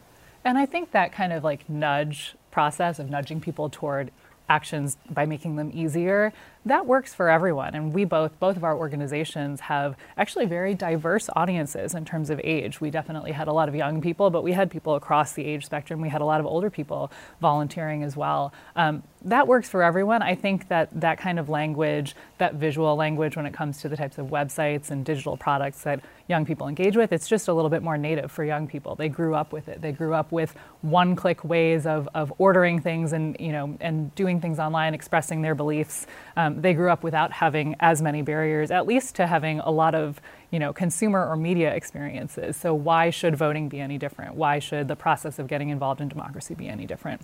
And 0.46 0.58
I 0.58 0.66
think 0.66 0.92
that 0.92 1.12
kind 1.12 1.34
of 1.34 1.44
like 1.44 1.70
nudge 1.70 2.36
process 2.52 3.00
of 3.00 3.10
nudging 3.10 3.42
people 3.42 3.70
toward 3.70 4.12
actions 4.48 4.98
by 5.10 5.26
making 5.26 5.56
them 5.56 5.72
easier 5.74 6.34
that 6.66 6.86
works 6.86 7.14
for 7.14 7.30
everyone. 7.30 7.74
And 7.74 7.94
we 7.94 8.04
both 8.06 8.38
both 8.40 8.58
of 8.58 8.64
our 8.64 8.76
organizations 8.76 9.62
have 9.62 9.96
actually 10.18 10.46
very 10.46 10.74
diverse 10.74 11.30
audiences 11.36 11.96
in 11.96 12.06
terms 12.06 12.30
of 12.30 12.40
age. 12.44 12.82
We 12.82 12.90
definitely 12.90 13.32
had 13.32 13.48
a 13.48 13.54
lot 13.54 13.70
of 13.70 13.76
young 13.76 14.02
people 14.02 14.30
but 14.30 14.44
we 14.44 14.52
had 14.52 14.70
people 14.70 14.96
across 14.96 15.34
the 15.34 15.46
age 15.46 15.66
spectrum. 15.66 16.02
We 16.02 16.10
had 16.10 16.22
a 16.22 16.26
lot 16.26 16.40
of 16.40 16.46
older 16.46 16.70
people 16.70 17.12
volunteering 17.42 18.04
as 18.04 18.16
well. 18.16 18.54
Um, 18.76 19.04
that 19.24 19.48
works 19.48 19.68
for 19.68 19.84
everyone. 19.84 20.22
I 20.22 20.36
think 20.36 20.70
that 20.70 20.90
that 21.00 21.18
kind 21.18 21.40
of 21.40 21.50
language 21.50 22.16
that 22.38 22.56
visual 22.56 22.96
language 22.96 23.36
when 23.36 23.46
it 23.46 23.54
comes 23.54 23.82
to 23.82 23.90
the 23.90 23.98
types 23.98 24.18
of 24.18 24.28
websites 24.28 24.92
and 24.92 25.06
digital 25.06 25.38
products 25.38 25.84
that 25.84 26.02
young 26.28 26.46
people 26.46 26.68
engage 26.68 26.96
with 26.96 27.12
it's 27.12 27.28
just 27.28 27.48
a 27.48 27.54
little 27.54 27.70
bit 27.70 27.82
more 27.82 27.98
native 27.98 28.32
for 28.32 28.44
young 28.44 28.68
people. 28.68 28.96
They 28.96 29.10
grew 29.10 29.34
up 29.34 29.52
with 29.52 29.68
it. 29.68 29.82
They 29.82 29.92
grew 29.92 30.14
up 30.14 30.32
with 30.32 30.56
one 30.82 31.16
click 31.16 31.44
ways 31.44 31.86
of, 31.86 32.08
of 32.14 32.32
ordering 32.38 32.80
things 32.82 33.14
and 33.14 33.36
you 33.40 33.52
know 33.52 33.78
and 33.80 34.14
doing 34.16 34.40
things 34.42 34.60
online 34.60 34.94
expressing 34.94 35.42
their 35.42 35.56
beliefs 35.56 36.08
um, 36.38 36.49
they 36.50 36.74
grew 36.74 36.90
up 36.90 37.04
without 37.04 37.32
having 37.32 37.76
as 37.80 38.02
many 38.02 38.22
barriers, 38.22 38.72
at 38.72 38.86
least 38.86 39.16
to 39.16 39.28
having 39.28 39.60
a 39.60 39.72
lot 39.72 39.96
of 39.96 40.22
you 40.52 40.60
know, 40.60 40.74
consumer 40.74 41.26
or 41.26 41.36
media 41.36 41.74
experiences. 41.74 42.58
So 42.58 42.74
why 42.74 43.10
should 43.10 43.36
voting 43.36 43.70
be 43.70 43.80
any 43.80 43.98
different? 43.98 44.36
Why 44.36 44.60
should 44.60 44.88
the 44.88 44.96
process 44.96 45.40
of 45.40 45.48
getting 45.48 45.70
involved 45.70 46.02
in 46.02 46.08
democracy 46.08 46.56
be 46.56 46.68
any 46.68 46.86
different? 46.86 47.22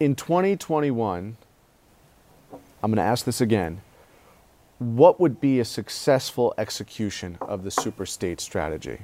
In 0.00 0.14
2021, 0.14 1.36
I'm 2.52 2.90
going 2.90 2.96
to 2.96 3.02
ask 3.02 3.24
this 3.24 3.40
again. 3.40 3.80
What 4.78 5.20
would 5.20 5.40
be 5.40 5.60
a 5.60 5.64
successful 5.64 6.52
execution 6.58 7.38
of 7.40 7.62
the 7.62 7.70
super 7.70 8.04
state 8.04 8.40
strategy? 8.40 9.02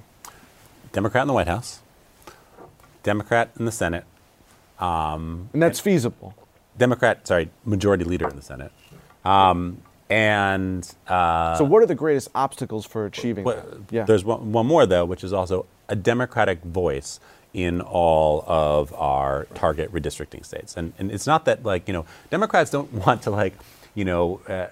Democrat 0.92 1.22
in 1.22 1.28
the 1.28 1.34
White 1.34 1.46
House, 1.46 1.80
Democrat 3.04 3.50
in 3.58 3.64
the 3.64 3.72
Senate. 3.72 4.04
Um, 4.80 5.48
and 5.52 5.62
that's 5.62 5.78
feasible. 5.78 6.34
Democrat, 6.76 7.26
sorry, 7.26 7.50
majority 7.64 8.04
leader 8.04 8.28
in 8.28 8.34
the 8.34 8.42
Senate. 8.42 8.72
Um, 9.24 9.82
and 10.08 10.88
uh, 11.06 11.56
so, 11.56 11.64
what 11.64 11.82
are 11.82 11.86
the 11.86 11.94
greatest 11.94 12.28
obstacles 12.34 12.84
for 12.84 13.06
achieving 13.06 13.44
well, 13.44 13.56
that? 13.56 13.78
Yeah. 13.90 14.04
There's 14.04 14.24
one, 14.24 14.52
one 14.52 14.66
more 14.66 14.86
though, 14.86 15.04
which 15.04 15.22
is 15.22 15.32
also 15.32 15.66
a 15.88 15.96
Democratic 15.96 16.62
voice 16.62 17.20
in 17.52 17.80
all 17.80 18.44
of 18.46 18.92
our 18.94 19.46
target 19.54 19.92
redistricting 19.92 20.44
states. 20.44 20.76
And, 20.76 20.92
and 20.98 21.10
it's 21.10 21.26
not 21.26 21.44
that 21.44 21.64
like 21.64 21.86
you 21.86 21.94
know 21.94 22.06
Democrats 22.30 22.70
don't 22.70 22.92
want 23.06 23.22
to 23.22 23.30
like 23.30 23.54
you 23.94 24.04
know, 24.04 24.40
uh, 24.48 24.66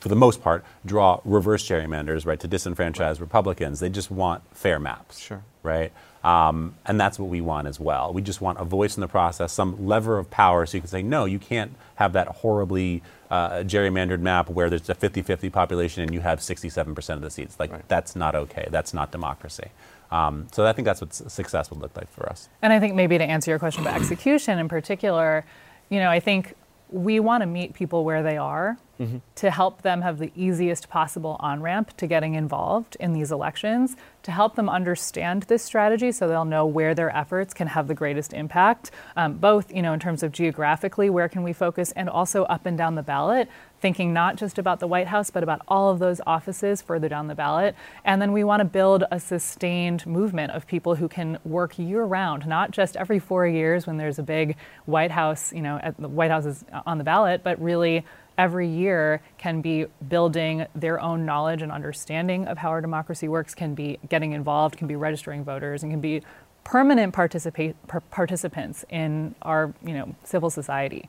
for 0.00 0.08
the 0.08 0.16
most 0.16 0.42
part, 0.42 0.64
draw 0.84 1.20
reverse 1.24 1.66
gerrymanders, 1.66 2.26
right, 2.26 2.38
to 2.40 2.48
disenfranchise 2.48 3.20
Republicans. 3.20 3.80
They 3.80 3.88
just 3.88 4.10
want 4.10 4.42
fair 4.54 4.78
maps, 4.78 5.18
sure. 5.18 5.42
right? 5.62 5.92
Um, 6.22 6.74
and 6.84 7.00
that's 7.00 7.18
what 7.18 7.30
we 7.30 7.40
want 7.40 7.68
as 7.68 7.80
well. 7.80 8.12
We 8.12 8.22
just 8.22 8.40
want 8.40 8.60
a 8.60 8.64
voice 8.64 8.96
in 8.96 9.00
the 9.00 9.08
process, 9.08 9.52
some 9.52 9.86
lever 9.86 10.18
of 10.18 10.30
power, 10.30 10.66
so 10.66 10.76
you 10.76 10.82
can 10.82 10.88
say, 10.88 11.02
no, 11.02 11.24
you 11.24 11.38
can't 11.38 11.74
have 11.94 12.12
that 12.12 12.28
horribly 12.28 13.02
uh, 13.30 13.58
gerrymandered 13.58 14.20
map 14.20 14.48
where 14.48 14.70
there's 14.70 14.88
a 14.88 14.94
50 14.94 15.22
50 15.22 15.50
population 15.50 16.02
and 16.02 16.14
you 16.14 16.20
have 16.20 16.40
67% 16.40 17.10
of 17.10 17.20
the 17.20 17.30
seats. 17.30 17.58
Like, 17.58 17.72
right. 17.72 17.88
that's 17.88 18.16
not 18.16 18.34
okay. 18.34 18.68
That's 18.70 18.94
not 18.94 19.12
democracy. 19.12 19.68
Um, 20.10 20.46
so 20.52 20.66
I 20.66 20.72
think 20.72 20.86
that's 20.86 21.00
what 21.00 21.12
success 21.12 21.70
would 21.70 21.80
look 21.80 21.96
like 21.96 22.10
for 22.10 22.28
us. 22.28 22.48
And 22.62 22.72
I 22.72 22.80
think 22.80 22.94
maybe 22.94 23.18
to 23.18 23.24
answer 23.24 23.50
your 23.50 23.58
question 23.58 23.82
about 23.82 24.00
execution 24.00 24.58
in 24.58 24.68
particular, 24.68 25.44
you 25.90 25.98
know, 25.98 26.10
I 26.10 26.20
think 26.20 26.54
we 26.90 27.20
want 27.20 27.42
to 27.42 27.46
meet 27.46 27.74
people 27.74 28.04
where 28.04 28.22
they 28.22 28.36
are 28.36 28.78
mm-hmm. 28.98 29.18
to 29.36 29.50
help 29.50 29.82
them 29.82 30.02
have 30.02 30.18
the 30.18 30.32
easiest 30.34 30.88
possible 30.88 31.36
on 31.40 31.60
ramp 31.60 31.96
to 31.96 32.06
getting 32.06 32.34
involved 32.34 32.96
in 33.00 33.12
these 33.12 33.30
elections, 33.30 33.96
to 34.22 34.30
help 34.30 34.56
them 34.56 34.68
understand 34.68 35.44
this 35.44 35.62
strategy 35.62 36.12
so 36.12 36.28
they'll 36.28 36.44
know 36.44 36.66
where 36.66 36.94
their 36.94 37.14
efforts 37.16 37.54
can 37.54 37.68
have 37.68 37.88
the 37.88 37.94
greatest 37.94 38.32
impact, 38.32 38.90
um, 39.16 39.34
both 39.34 39.72
you 39.74 39.82
know 39.82 39.92
in 39.92 40.00
terms 40.00 40.22
of 40.22 40.32
geographically 40.32 41.10
where 41.10 41.28
can 41.28 41.42
we 41.42 41.52
focus, 41.52 41.92
and 41.92 42.08
also 42.08 42.44
up 42.44 42.66
and 42.66 42.76
down 42.76 42.94
the 42.94 43.02
ballot 43.02 43.48
thinking 43.80 44.12
not 44.12 44.36
just 44.36 44.58
about 44.58 44.80
the 44.80 44.86
White 44.86 45.08
House, 45.08 45.30
but 45.30 45.42
about 45.42 45.62
all 45.68 45.90
of 45.90 45.98
those 45.98 46.20
offices 46.26 46.82
further 46.82 47.08
down 47.08 47.28
the 47.28 47.34
ballot. 47.34 47.74
And 48.04 48.20
then 48.20 48.32
we 48.32 48.44
want 48.44 48.60
to 48.60 48.64
build 48.64 49.04
a 49.10 49.20
sustained 49.20 50.06
movement 50.06 50.52
of 50.52 50.66
people 50.66 50.96
who 50.96 51.08
can 51.08 51.38
work 51.44 51.78
year 51.78 52.04
round, 52.04 52.46
not 52.46 52.70
just 52.70 52.96
every 52.96 53.18
four 53.18 53.46
years 53.46 53.86
when 53.86 53.96
there's 53.96 54.18
a 54.18 54.22
big 54.22 54.56
White 54.86 55.10
House, 55.10 55.52
you 55.52 55.62
know, 55.62 55.80
the 55.98 56.08
White 56.08 56.30
House 56.30 56.44
is 56.44 56.64
on 56.86 56.98
the 56.98 57.04
ballot, 57.04 57.42
but 57.44 57.60
really 57.60 58.04
every 58.36 58.68
year 58.68 59.20
can 59.36 59.60
be 59.60 59.86
building 60.08 60.64
their 60.74 61.00
own 61.00 61.26
knowledge 61.26 61.60
and 61.60 61.72
understanding 61.72 62.46
of 62.46 62.58
how 62.58 62.68
our 62.68 62.80
democracy 62.80 63.26
works, 63.28 63.54
can 63.54 63.74
be 63.74 63.98
getting 64.08 64.32
involved, 64.32 64.76
can 64.76 64.86
be 64.86 64.96
registering 64.96 65.44
voters, 65.44 65.82
and 65.82 65.90
can 65.90 66.00
be 66.00 66.22
permanent 66.62 67.14
participa- 67.14 67.74
participants 68.10 68.84
in 68.90 69.34
our 69.42 69.72
you 69.84 69.92
know, 69.92 70.14
civil 70.22 70.50
society. 70.50 71.08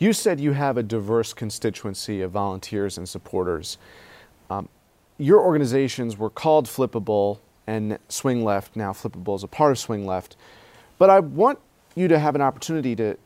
You 0.00 0.14
said 0.14 0.40
you 0.40 0.52
have 0.52 0.78
a 0.78 0.82
diverse 0.82 1.34
constituency 1.34 2.22
of 2.22 2.30
volunteers 2.30 2.96
and 2.96 3.06
supporters. 3.06 3.76
Um, 4.48 4.70
your 5.18 5.40
organizations 5.40 6.16
were 6.16 6.30
called 6.30 6.64
Flippable 6.64 7.38
and 7.66 7.98
Swing 8.08 8.42
Left. 8.42 8.74
Now, 8.74 8.92
Flippable 8.92 9.36
is 9.36 9.42
a 9.42 9.46
part 9.46 9.72
of 9.72 9.78
Swing 9.78 10.06
Left. 10.06 10.36
But 10.96 11.10
I 11.10 11.20
want 11.20 11.58
you 11.94 12.08
to 12.08 12.18
have 12.18 12.34
an 12.34 12.40
opportunity 12.40 12.96
to 12.96 13.18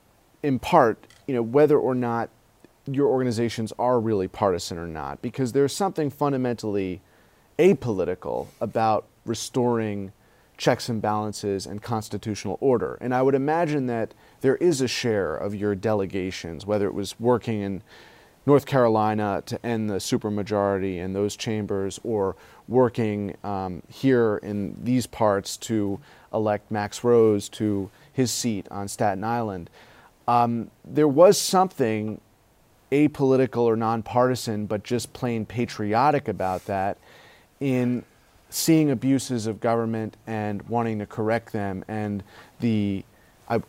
impart, 0.43 1.07
you 1.29 1.35
know, 1.35 1.43
whether 1.43 1.79
or 1.79 1.95
not 1.95 2.29
your 2.87 3.07
organizations 3.07 3.73
are 3.79 4.01
really 4.01 4.27
partisan 4.27 4.77
or 4.77 4.89
not, 4.89 5.23
because 5.23 5.53
there's 5.53 5.73
something 5.73 6.11
fundamentally 6.11 7.01
apolitical 7.57 8.49
about 8.61 9.07
restoring 9.25 10.11
checks 10.57 10.89
and 10.89 11.03
balances 11.03 11.67
and 11.67 11.83
constitutional 11.83 12.59
order. 12.61 12.97
And 13.01 13.15
I 13.15 13.23
would 13.23 13.35
imagine 13.35 13.87
that 13.87 14.15
there 14.41 14.57
is 14.57 14.81
a 14.81 14.89
share 14.89 15.37
of 15.37 15.55
your 15.55 15.75
delegations, 15.75 16.65
whether 16.65 16.87
it 16.87 16.95
was 16.95 17.19
working 17.19 17.61
in 17.61 17.83
North 18.47 18.67
Carolina 18.67 19.43
to 19.47 19.65
end 19.65 19.89
the 19.89 19.95
supermajority 19.95 20.99
in 20.99 21.15
those 21.15 21.35
chambers, 21.35 21.99
or 22.05 22.37
working 22.69 23.37
um, 23.43 23.83
here 23.89 24.39
in 24.43 24.77
these 24.83 25.07
parts 25.07 25.57
to 25.57 25.99
elect 26.33 26.71
Max 26.71 27.03
Rose 27.03 27.49
to 27.51 27.91
his 28.13 28.31
seat 28.31 28.67
on 28.71 28.87
Staten 28.87 29.25
Island. 29.25 29.71
Um, 30.29 30.71
there 30.85 31.09
was 31.09 31.41
something 31.41 32.21
apolitical 32.93 33.63
or 33.63 33.77
nonpartisan, 33.77 34.67
but 34.67 34.85
just 34.85 35.13
plain 35.13 35.47
patriotic 35.47 36.29
about 36.29 36.67
that 36.67 36.99
in 37.61 38.05
seeing 38.55 38.91
abuses 38.91 39.47
of 39.47 39.61
government 39.61 40.17
and 40.27 40.63
wanting 40.69 40.99
to 41.01 41.07
correct 41.07 41.53
them 41.53 41.85
and 41.89 42.23
the 42.61 43.05
I, 43.49 43.61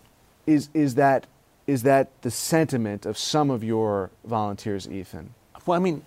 is 0.45 0.69
is 0.73 0.95
that 0.95 1.25
is 1.65 1.81
that 1.83 2.09
the 2.21 2.29
sentiment 2.29 3.05
of 3.05 3.17
some 3.17 3.49
of 3.49 3.63
your 3.63 4.11
volunteers 4.23 4.87
ethan? 4.87 5.33
Well 5.65 5.77
i 5.77 5.81
mean 5.81 6.03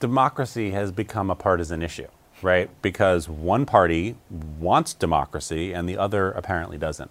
democracy 0.00 0.70
has 0.70 0.90
become 0.90 1.30
a 1.30 1.34
partisan 1.34 1.82
issue 1.82 2.08
right? 2.42 2.68
Because 2.82 3.28
one 3.28 3.64
party 3.64 4.16
wants 4.58 4.92
democracy 4.92 5.72
and 5.72 5.88
the 5.88 5.96
other 5.96 6.30
apparently 6.32 6.78
doesn't 6.78 7.10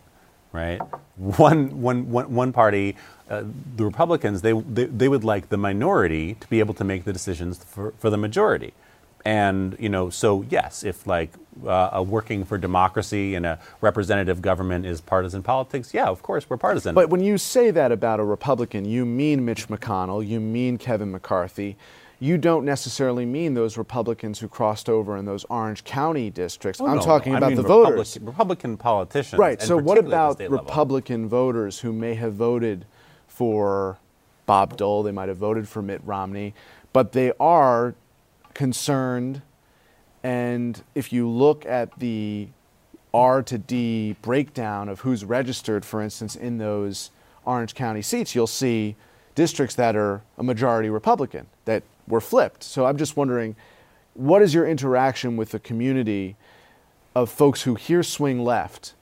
right? 0.52 0.80
One, 1.15 1.82
one, 1.82 2.10
one, 2.12 2.34
one 2.34 2.54
party 2.54 2.95
uh, 3.30 3.43
the 3.76 3.86
republicans 3.86 4.41
they, 4.41 4.54
they, 4.54 4.86
they 4.86 5.08
would 5.08 5.23
like 5.23 5.49
the 5.49 5.58
minority 5.58 6.34
to 6.36 6.47
be 6.47 6.60
able 6.60 6.73
to 6.73 6.84
make 6.84 7.04
the 7.04 7.13
decisions 7.13 7.63
for, 7.63 7.93
for 7.99 8.10
the 8.10 8.17
majority 8.17 8.73
and 9.25 9.75
you 9.79 9.89
know, 9.89 10.09
so 10.09 10.45
yes, 10.49 10.83
if 10.83 11.07
like 11.07 11.31
uh, 11.65 12.03
working 12.05 12.43
for 12.43 12.57
democracy 12.57 13.36
and 13.36 13.45
a 13.45 13.59
representative 13.81 14.41
government 14.41 14.86
is 14.86 14.99
partisan 14.99 15.43
politics, 15.43 15.93
yeah, 15.93 16.07
of 16.07 16.21
course 16.21 16.49
we're 16.49 16.57
partisan. 16.57 16.93
But 16.93 17.09
when 17.09 17.21
you 17.21 17.38
say 17.38 17.71
that 17.71 17.91
about 17.91 18.19
a 18.19 18.23
Republican, 18.23 18.86
you 18.86 19.05
mean 19.05 19.45
Mitch 19.45 19.67
McConnell, 19.69 20.25
you 20.27 20.39
mean 20.39 20.77
Kevin 20.77 21.12
McCarthy. 21.12 21.77
You 22.19 22.38
don't 22.38 22.63
necessarily 22.63 23.25
mean 23.25 23.53
those 23.53 23.77
Republicans 23.77 24.39
who 24.39 24.47
crossed 24.47 24.88
over 24.88 25.17
in 25.17 25.25
those 25.25 25.43
Orange 25.45 25.83
County 25.83 26.29
districts. 26.29 26.79
Oh, 26.79 26.86
I'm 26.86 26.97
no, 26.97 27.01
talking 27.01 27.33
no. 27.33 27.38
about 27.38 27.49
the 27.55 27.63
Republic, 27.63 27.95
voters. 27.95 28.19
Republican 28.21 28.77
politicians. 28.77 29.39
Right. 29.39 29.62
So, 29.62 29.77
what 29.77 29.97
about 29.97 30.39
Republican 30.39 31.23
level? 31.23 31.38
voters 31.38 31.79
who 31.79 31.91
may 31.91 32.13
have 32.13 32.33
voted 32.33 32.86
for 33.27 33.97
Bob 34.45 34.77
Dole? 34.77 35.03
They 35.03 35.12
might 35.12 35.27
have 35.27 35.38
voted 35.38 35.67
for 35.67 35.81
Mitt 35.81 36.01
Romney, 36.05 36.53
but 36.93 37.12
they 37.12 37.33
are 37.41 37.93
concerned. 38.54 39.42
And 40.24 40.82
if 40.96 41.12
you 41.12 41.28
look 41.28 41.66
at 41.66 42.00
the 42.00 42.48
R 43.13 43.44
to 43.44 43.58
D 43.58 44.16
breakdown 44.22 44.89
of 44.89 45.02
who's 45.02 45.24
registered, 45.26 45.86
for 45.86 46.02
instance, 46.02 46.36
in 46.36 46.58
those 46.58 47.12
Orange 47.46 47.76
County 47.76 48.02
seats, 48.02 48.34
you'll 48.34 48.48
see 48.48 48.96
districts 49.36 49.76
that 49.76 49.96
are 49.96 50.22
a 50.38 50.44
majority 50.44 50.89
Republican 50.89 51.48
that 51.66 51.84
were 52.08 52.22
flipped. 52.22 52.63
So 52.63 52.86
I'm 52.86 52.98
just 52.98 53.18
wondering, 53.18 53.56
what 54.13 54.42
is 54.42 54.54
your 54.54 54.68
interaction 54.68 55.38
with 55.38 55.52
the 55.52 55.60
community 55.60 56.36
of 57.16 57.30
folks 57.30 57.63
who 57.63 57.76
hear 57.76 58.04
swing 58.04 58.44
left 58.44 58.94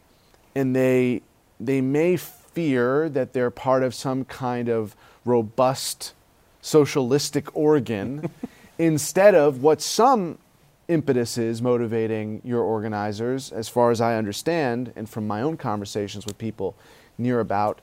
and 0.55 0.75
they 0.75 1.21
they 1.59 1.79
may 1.79 2.17
fear 2.17 3.07
that 3.07 3.33
they're 3.33 3.51
part 3.51 3.83
of 3.83 3.93
some 3.93 4.25
kind 4.25 4.67
of 4.67 4.95
robust 5.23 6.13
socialistic 6.61 7.55
organ 7.55 8.29
instead 8.81 9.35
of 9.35 9.61
what 9.61 9.79
some 9.79 10.39
impetus 10.87 11.37
is 11.37 11.61
motivating 11.61 12.41
your 12.43 12.61
organizers, 12.61 13.51
as 13.51 13.69
far 13.69 13.91
as 13.91 14.01
I 14.01 14.15
understand, 14.15 14.91
and 14.95 15.07
from 15.07 15.27
my 15.27 15.41
own 15.43 15.55
conversations 15.55 16.25
with 16.25 16.39
people 16.39 16.75
near 17.15 17.39
about, 17.39 17.79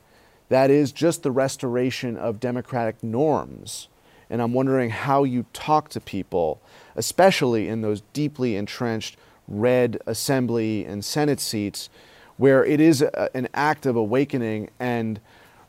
that 0.49 0.69
is 0.69 0.91
just 0.91 1.23
the 1.23 1.31
restoration 1.31 2.17
of 2.17 2.41
democratic 2.41 3.01
norms. 3.01 3.87
And 4.29 4.41
I'm 4.41 4.53
wondering 4.53 4.89
how 4.89 5.23
you 5.23 5.45
talk 5.53 5.87
to 5.89 6.01
people, 6.01 6.61
especially 6.97 7.69
in 7.69 7.79
those 7.79 8.01
deeply 8.11 8.57
entrenched 8.57 9.15
red 9.47 10.01
assembly 10.05 10.85
and 10.85 11.03
Senate 11.05 11.39
seats, 11.39 11.89
where 12.35 12.65
it 12.65 12.81
is 12.81 13.01
a, 13.01 13.35
an 13.35 13.47
act 13.53 13.85
of 13.85 13.95
awakening 13.95 14.69
and 14.81 15.21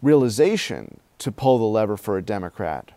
realization 0.02 0.98
to 1.18 1.30
pull 1.30 1.58
the 1.58 1.64
lever 1.64 1.96
for 1.96 2.18
a 2.18 2.22
Democrat. 2.22 2.90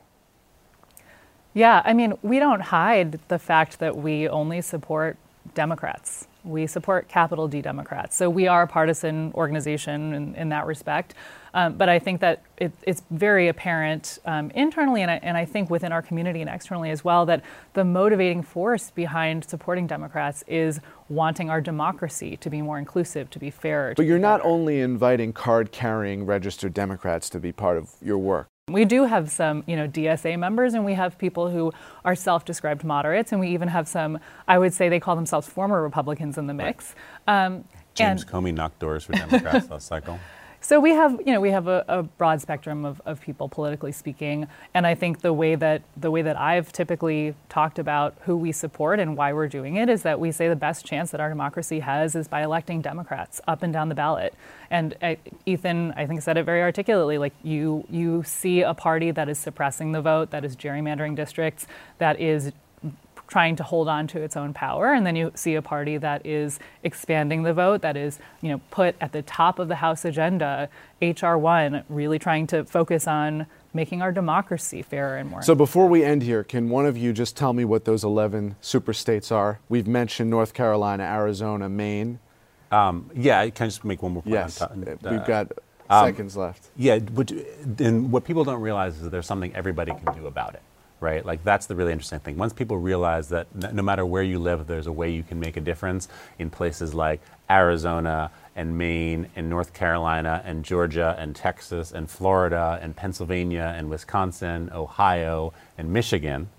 Yeah, 1.53 1.81
I 1.85 1.93
mean, 1.93 2.13
we 2.23 2.39
don't 2.39 2.61
hide 2.61 3.19
the 3.27 3.37
fact 3.37 3.79
that 3.79 3.95
we 3.95 4.27
only 4.27 4.61
support 4.61 5.17
Democrats. 5.53 6.27
We 6.43 6.67
support 6.67 7.07
capital 7.07 7.47
D 7.47 7.61
Democrats. 7.61 8.15
So 8.15 8.29
we 8.29 8.47
are 8.47 8.63
a 8.63 8.67
partisan 8.67 9.31
organization 9.33 10.13
in, 10.13 10.35
in 10.35 10.49
that 10.49 10.65
respect. 10.65 11.13
Um, 11.53 11.73
but 11.73 11.87
I 11.87 11.99
think 11.99 12.19
that 12.21 12.41
it, 12.57 12.71
it's 12.81 13.03
very 13.11 13.47
apparent 13.47 14.17
um, 14.25 14.49
internally 14.51 15.03
and 15.03 15.11
I, 15.11 15.19
and 15.21 15.37
I 15.37 15.45
think 15.45 15.69
within 15.69 15.91
our 15.91 16.01
community 16.01 16.41
and 16.41 16.49
externally 16.49 16.89
as 16.89 17.03
well 17.03 17.27
that 17.27 17.43
the 17.73 17.85
motivating 17.85 18.41
force 18.41 18.89
behind 18.89 19.45
supporting 19.45 19.85
Democrats 19.85 20.43
is 20.47 20.79
wanting 21.09 21.51
our 21.51 21.61
democracy 21.61 22.35
to 22.37 22.49
be 22.49 22.63
more 22.63 22.79
inclusive, 22.79 23.29
to 23.29 23.39
be 23.39 23.51
fair. 23.51 23.93
But 23.95 24.07
you're 24.07 24.17
not 24.17 24.41
only 24.43 24.79
inviting 24.79 25.31
card 25.31 25.71
carrying 25.71 26.25
registered 26.25 26.73
Democrats 26.73 27.29
to 27.29 27.39
be 27.39 27.51
part 27.51 27.77
of 27.77 27.91
your 28.01 28.17
work. 28.17 28.47
We 28.69 28.85
do 28.85 29.03
have 29.03 29.29
some, 29.29 29.65
you 29.67 29.75
know, 29.75 29.89
DSA 29.89 30.39
members, 30.39 30.73
and 30.73 30.85
we 30.85 30.93
have 30.93 31.17
people 31.17 31.49
who 31.49 31.73
are 32.05 32.15
self-described 32.15 32.85
moderates, 32.85 33.33
and 33.33 33.41
we 33.41 33.49
even 33.49 33.67
have 33.67 33.89
some. 33.89 34.19
I 34.47 34.57
would 34.57 34.73
say 34.73 34.87
they 34.87 35.01
call 35.01 35.17
themselves 35.17 35.49
former 35.49 35.83
Republicans 35.83 36.37
in 36.37 36.47
the 36.47 36.53
mix. 36.53 36.95
Right. 37.27 37.45
Um, 37.45 37.65
James 37.93 38.23
Comey 38.23 38.53
knocked 38.53 38.79
doors 38.79 39.03
for 39.03 39.11
Democrats 39.11 39.69
last 39.69 39.87
cycle. 39.87 40.17
So 40.63 40.79
we 40.79 40.91
have, 40.91 41.19
you 41.25 41.33
know, 41.33 41.41
we 41.41 41.51
have 41.51 41.67
a, 41.67 41.83
a, 41.89 42.03
broad 42.03 42.39
spectrum 42.39 42.85
of, 42.85 43.01
of 43.05 43.19
people 43.19 43.49
politically 43.49 43.91
speaking, 43.91 44.47
and 44.73 44.87
I 44.87 44.95
think 44.95 45.19
the 45.19 45.33
way 45.33 45.55
that 45.55 45.81
the 45.97 46.09
way 46.09 46.21
that 46.21 46.39
I've 46.39 46.71
typically 46.71 47.35
talked 47.49 47.79
about 47.79 48.15
who 48.21 48.37
we 48.37 48.53
support 48.53 49.01
and 49.01 49.17
why 49.17 49.33
we're 49.33 49.49
doing 49.49 49.75
it 49.75 49.89
is 49.89 50.03
that 50.03 50.21
we 50.21 50.31
say 50.31 50.47
the 50.47 50.55
best 50.55 50.85
chance 50.85 51.11
that 51.11 51.19
our 51.19 51.27
democracy 51.27 51.81
has 51.81 52.15
is 52.15 52.29
by 52.29 52.43
electing 52.43 52.81
Democrats 52.81 53.41
up 53.45 53.61
and 53.61 53.73
down 53.73 53.89
the 53.89 53.95
ballot. 53.95 54.33
And 54.71 54.95
uh, 55.01 55.15
Ethan, 55.45 55.91
I 55.97 56.07
think, 56.07 56.21
said 56.21 56.37
it 56.37 56.45
very 56.45 56.61
articulately. 56.61 57.17
Like 57.17 57.33
you, 57.43 57.85
you 57.89 58.23
see 58.23 58.61
a 58.61 58.73
party 58.73 59.11
that 59.11 59.27
is 59.27 59.37
suppressing 59.37 59.91
the 59.91 60.01
vote, 60.01 60.31
that 60.31 60.45
is 60.45 60.55
gerrymandering 60.55 61.13
districts, 61.17 61.67
that 61.97 62.21
is 62.21 62.53
trying 63.33 63.55
to 63.55 63.63
hold 63.63 63.87
on 63.87 64.05
to 64.05 64.21
its 64.21 64.37
own 64.37 64.53
power. 64.53 64.93
And 64.93 65.07
then 65.07 65.15
you 65.15 65.31
see 65.33 65.55
a 65.55 65.61
party 65.63 65.97
that 65.97 66.23
is 66.23 66.59
expanding 66.83 67.41
the 67.41 67.51
vote, 67.51 67.81
that 67.81 67.97
is, 67.97 68.19
you 68.41 68.49
know, 68.49 68.61
put 68.69 68.95
at 69.01 69.11
the 69.11 69.23
top 69.23 69.57
of 69.57 69.69
the 69.69 69.77
House 69.77 70.05
agenda, 70.05 70.69
H.R. 71.01 71.35
1, 71.35 71.83
really 71.89 72.19
trying 72.19 72.45
to 72.45 72.63
focus 72.63 73.07
on 73.07 73.47
making 73.73 74.03
our 74.03 74.11
democracy 74.11 74.83
fairer 74.83 75.17
and 75.17 75.31
more. 75.31 75.41
So 75.41 75.55
before 75.55 75.89
we 75.89 76.03
end 76.03 76.21
here, 76.21 76.43
can 76.43 76.69
one 76.69 76.85
of 76.85 76.95
you 76.95 77.11
just 77.11 77.35
tell 77.35 77.53
me 77.53 77.65
what 77.65 77.85
those 77.85 78.03
11 78.03 78.55
super 78.61 78.93
states 78.93 79.31
are? 79.31 79.59
We've 79.67 79.87
mentioned 79.87 80.29
North 80.29 80.53
Carolina, 80.53 81.01
Arizona, 81.01 81.67
Maine. 81.69 82.19
Um, 82.71 83.09
yeah, 83.15 83.39
I 83.39 83.49
can 83.49 83.65
I 83.65 83.67
just 83.69 83.83
make 83.83 84.03
one 84.03 84.11
more 84.11 84.21
point? 84.21 84.33
Yes, 84.33 84.61
on 84.61 84.83
top? 84.83 85.11
we've 85.11 85.25
got 85.25 85.51
um, 85.89 86.05
seconds 86.05 86.37
left. 86.37 86.67
Yeah, 86.75 86.99
but, 86.99 87.31
and 87.79 88.11
what 88.11 88.25
people 88.25 88.43
don't 88.43 88.61
realize 88.61 88.97
is 88.97 89.01
that 89.01 89.09
there's 89.09 89.25
something 89.25 89.55
everybody 89.55 89.91
can 89.91 90.13
do 90.13 90.27
about 90.27 90.53
it, 90.53 90.61
right? 91.03 91.23
Like 91.23 91.43
that's 91.43 91.67
the 91.67 91.75
really 91.75 91.91
interesting 91.91 92.19
thing. 92.19 92.37
Once 92.37 92.53
people 92.53 92.77
realize 92.77 93.29
that 93.29 93.47
no 93.73 93.83
matter 93.83 94.05
where 94.05 94.23
you 94.23 94.39
live, 94.39 94.65
there's 94.65 94.87
a 94.87 94.91
way 94.91 95.11
you 95.11 95.21
can 95.21 95.39
make 95.39 95.57
a 95.57 95.61
difference 95.61 96.07
in 96.39 96.49
places 96.49 96.95
like 96.95 97.21
Arizona 97.49 98.31
and 98.55 98.77
Maine 98.77 99.27
and 99.35 99.49
North 99.49 99.73
Carolina 99.73 100.41
and 100.45 100.63
Georgia 100.65 101.15
and 101.19 101.35
Texas 101.35 101.91
and 101.91 102.09
Florida 102.09 102.79
and 102.81 102.95
Pennsylvania 102.95 103.73
and 103.77 103.89
Wisconsin, 103.89 104.71
Ohio 104.73 105.53
and 105.77 105.91
Michigan. 105.91 106.49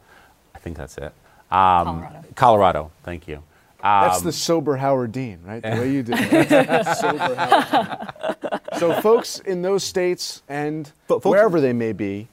I 0.55 0.59
think 0.59 0.77
that's 0.77 0.99
it. 0.99 1.13
Um, 1.51 2.03
Colorado. 2.03 2.25
Colorado. 2.35 2.91
Thank 3.03 3.27
you. 3.27 3.43
Um, 3.85 4.09
That's 4.09 4.23
the 4.23 4.33
sober 4.33 4.77
Howard 4.77 5.13
Dean, 5.13 5.41
right? 5.45 5.63
The 5.63 5.69
way 5.69 5.93
you 5.93 6.03
did 6.03 6.17
it. 6.19 6.97
sober 6.97 7.35
Howard 7.37 8.61
So, 8.79 8.99
folks 9.03 9.41
in 9.41 9.61
those 9.61 9.85
states 9.85 10.43
and 10.49 10.91
folks, 11.07 11.27
wherever 11.27 11.61
they 11.61 11.75
may 11.75 11.93
be, 11.93 12.29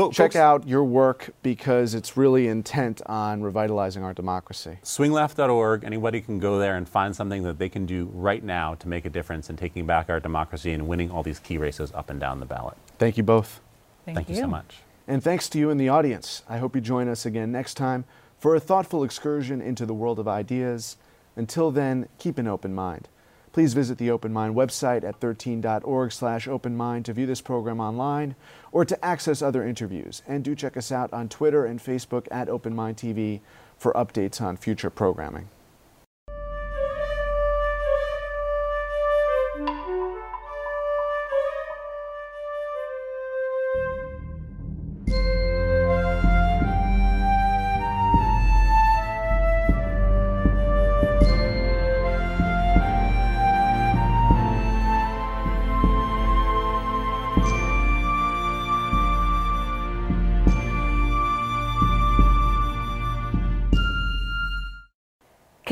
folks, 0.00 0.16
check 0.16 0.36
out 0.36 0.66
your 0.66 0.84
work 0.84 1.30
because 1.42 1.94
it's 1.94 2.16
really 2.16 2.48
intent 2.48 3.00
on 3.06 3.42
revitalizing 3.42 4.02
our 4.02 4.14
democracy. 4.14 4.78
Swingleft.org. 4.82 5.84
Anybody 5.84 6.20
can 6.20 6.38
go 6.38 6.58
there 6.58 6.76
and 6.76 6.88
find 6.88 7.14
something 7.14 7.42
that 7.42 7.58
they 7.58 7.68
can 7.68 7.86
do 7.86 8.10
right 8.12 8.42
now 8.42 8.74
to 8.76 8.88
make 8.88 9.04
a 9.04 9.10
difference 9.10 9.50
in 9.50 9.56
taking 9.56 9.86
back 9.86 10.08
our 10.08 10.20
democracy 10.20 10.72
and 10.72 10.88
winning 10.88 11.10
all 11.10 11.22
these 11.22 11.38
key 11.38 11.58
races 11.58 11.92
up 11.94 12.10
and 12.10 12.18
down 12.20 12.40
the 12.40 12.46
ballot. 12.46 12.76
Thank 12.98 13.16
you 13.16 13.22
both. 13.22 13.60
Thank, 14.04 14.16
Thank 14.16 14.28
you. 14.28 14.36
you 14.36 14.40
so 14.42 14.48
much. 14.48 14.78
And 15.06 15.22
thanks 15.22 15.48
to 15.50 15.58
you 15.58 15.70
in 15.70 15.76
the 15.76 15.88
audience. 15.88 16.42
I 16.48 16.58
hope 16.58 16.74
you 16.74 16.80
join 16.80 17.08
us 17.08 17.26
again 17.26 17.50
next 17.50 17.74
time 17.74 18.04
for 18.38 18.54
a 18.54 18.60
thoughtful 18.60 19.04
excursion 19.04 19.60
into 19.60 19.84
the 19.84 19.94
world 19.94 20.18
of 20.18 20.28
ideas. 20.28 20.96
Until 21.36 21.70
then, 21.70 22.08
keep 22.18 22.38
an 22.38 22.46
open 22.46 22.74
mind. 22.74 23.08
Please 23.52 23.74
visit 23.74 23.98
the 23.98 24.10
Open 24.10 24.32
Mind 24.32 24.54
website 24.54 25.02
at 25.02 25.18
13.org 25.18 26.12
slash 26.12 26.46
openmind 26.46 27.04
to 27.04 27.12
view 27.12 27.26
this 27.26 27.40
program 27.40 27.80
online 27.80 28.36
or 28.70 28.84
to 28.84 29.04
access 29.04 29.42
other 29.42 29.66
interviews. 29.66 30.22
And 30.26 30.44
do 30.44 30.54
check 30.54 30.76
us 30.76 30.92
out 30.92 31.12
on 31.12 31.28
Twitter 31.28 31.64
and 31.64 31.80
Facebook 31.80 32.28
at 32.30 32.48
Open 32.48 32.76
Mind 32.76 32.96
TV 32.96 33.40
for 33.76 33.92
updates 33.94 34.40
on 34.40 34.56
future 34.56 34.90
programming. 34.90 35.48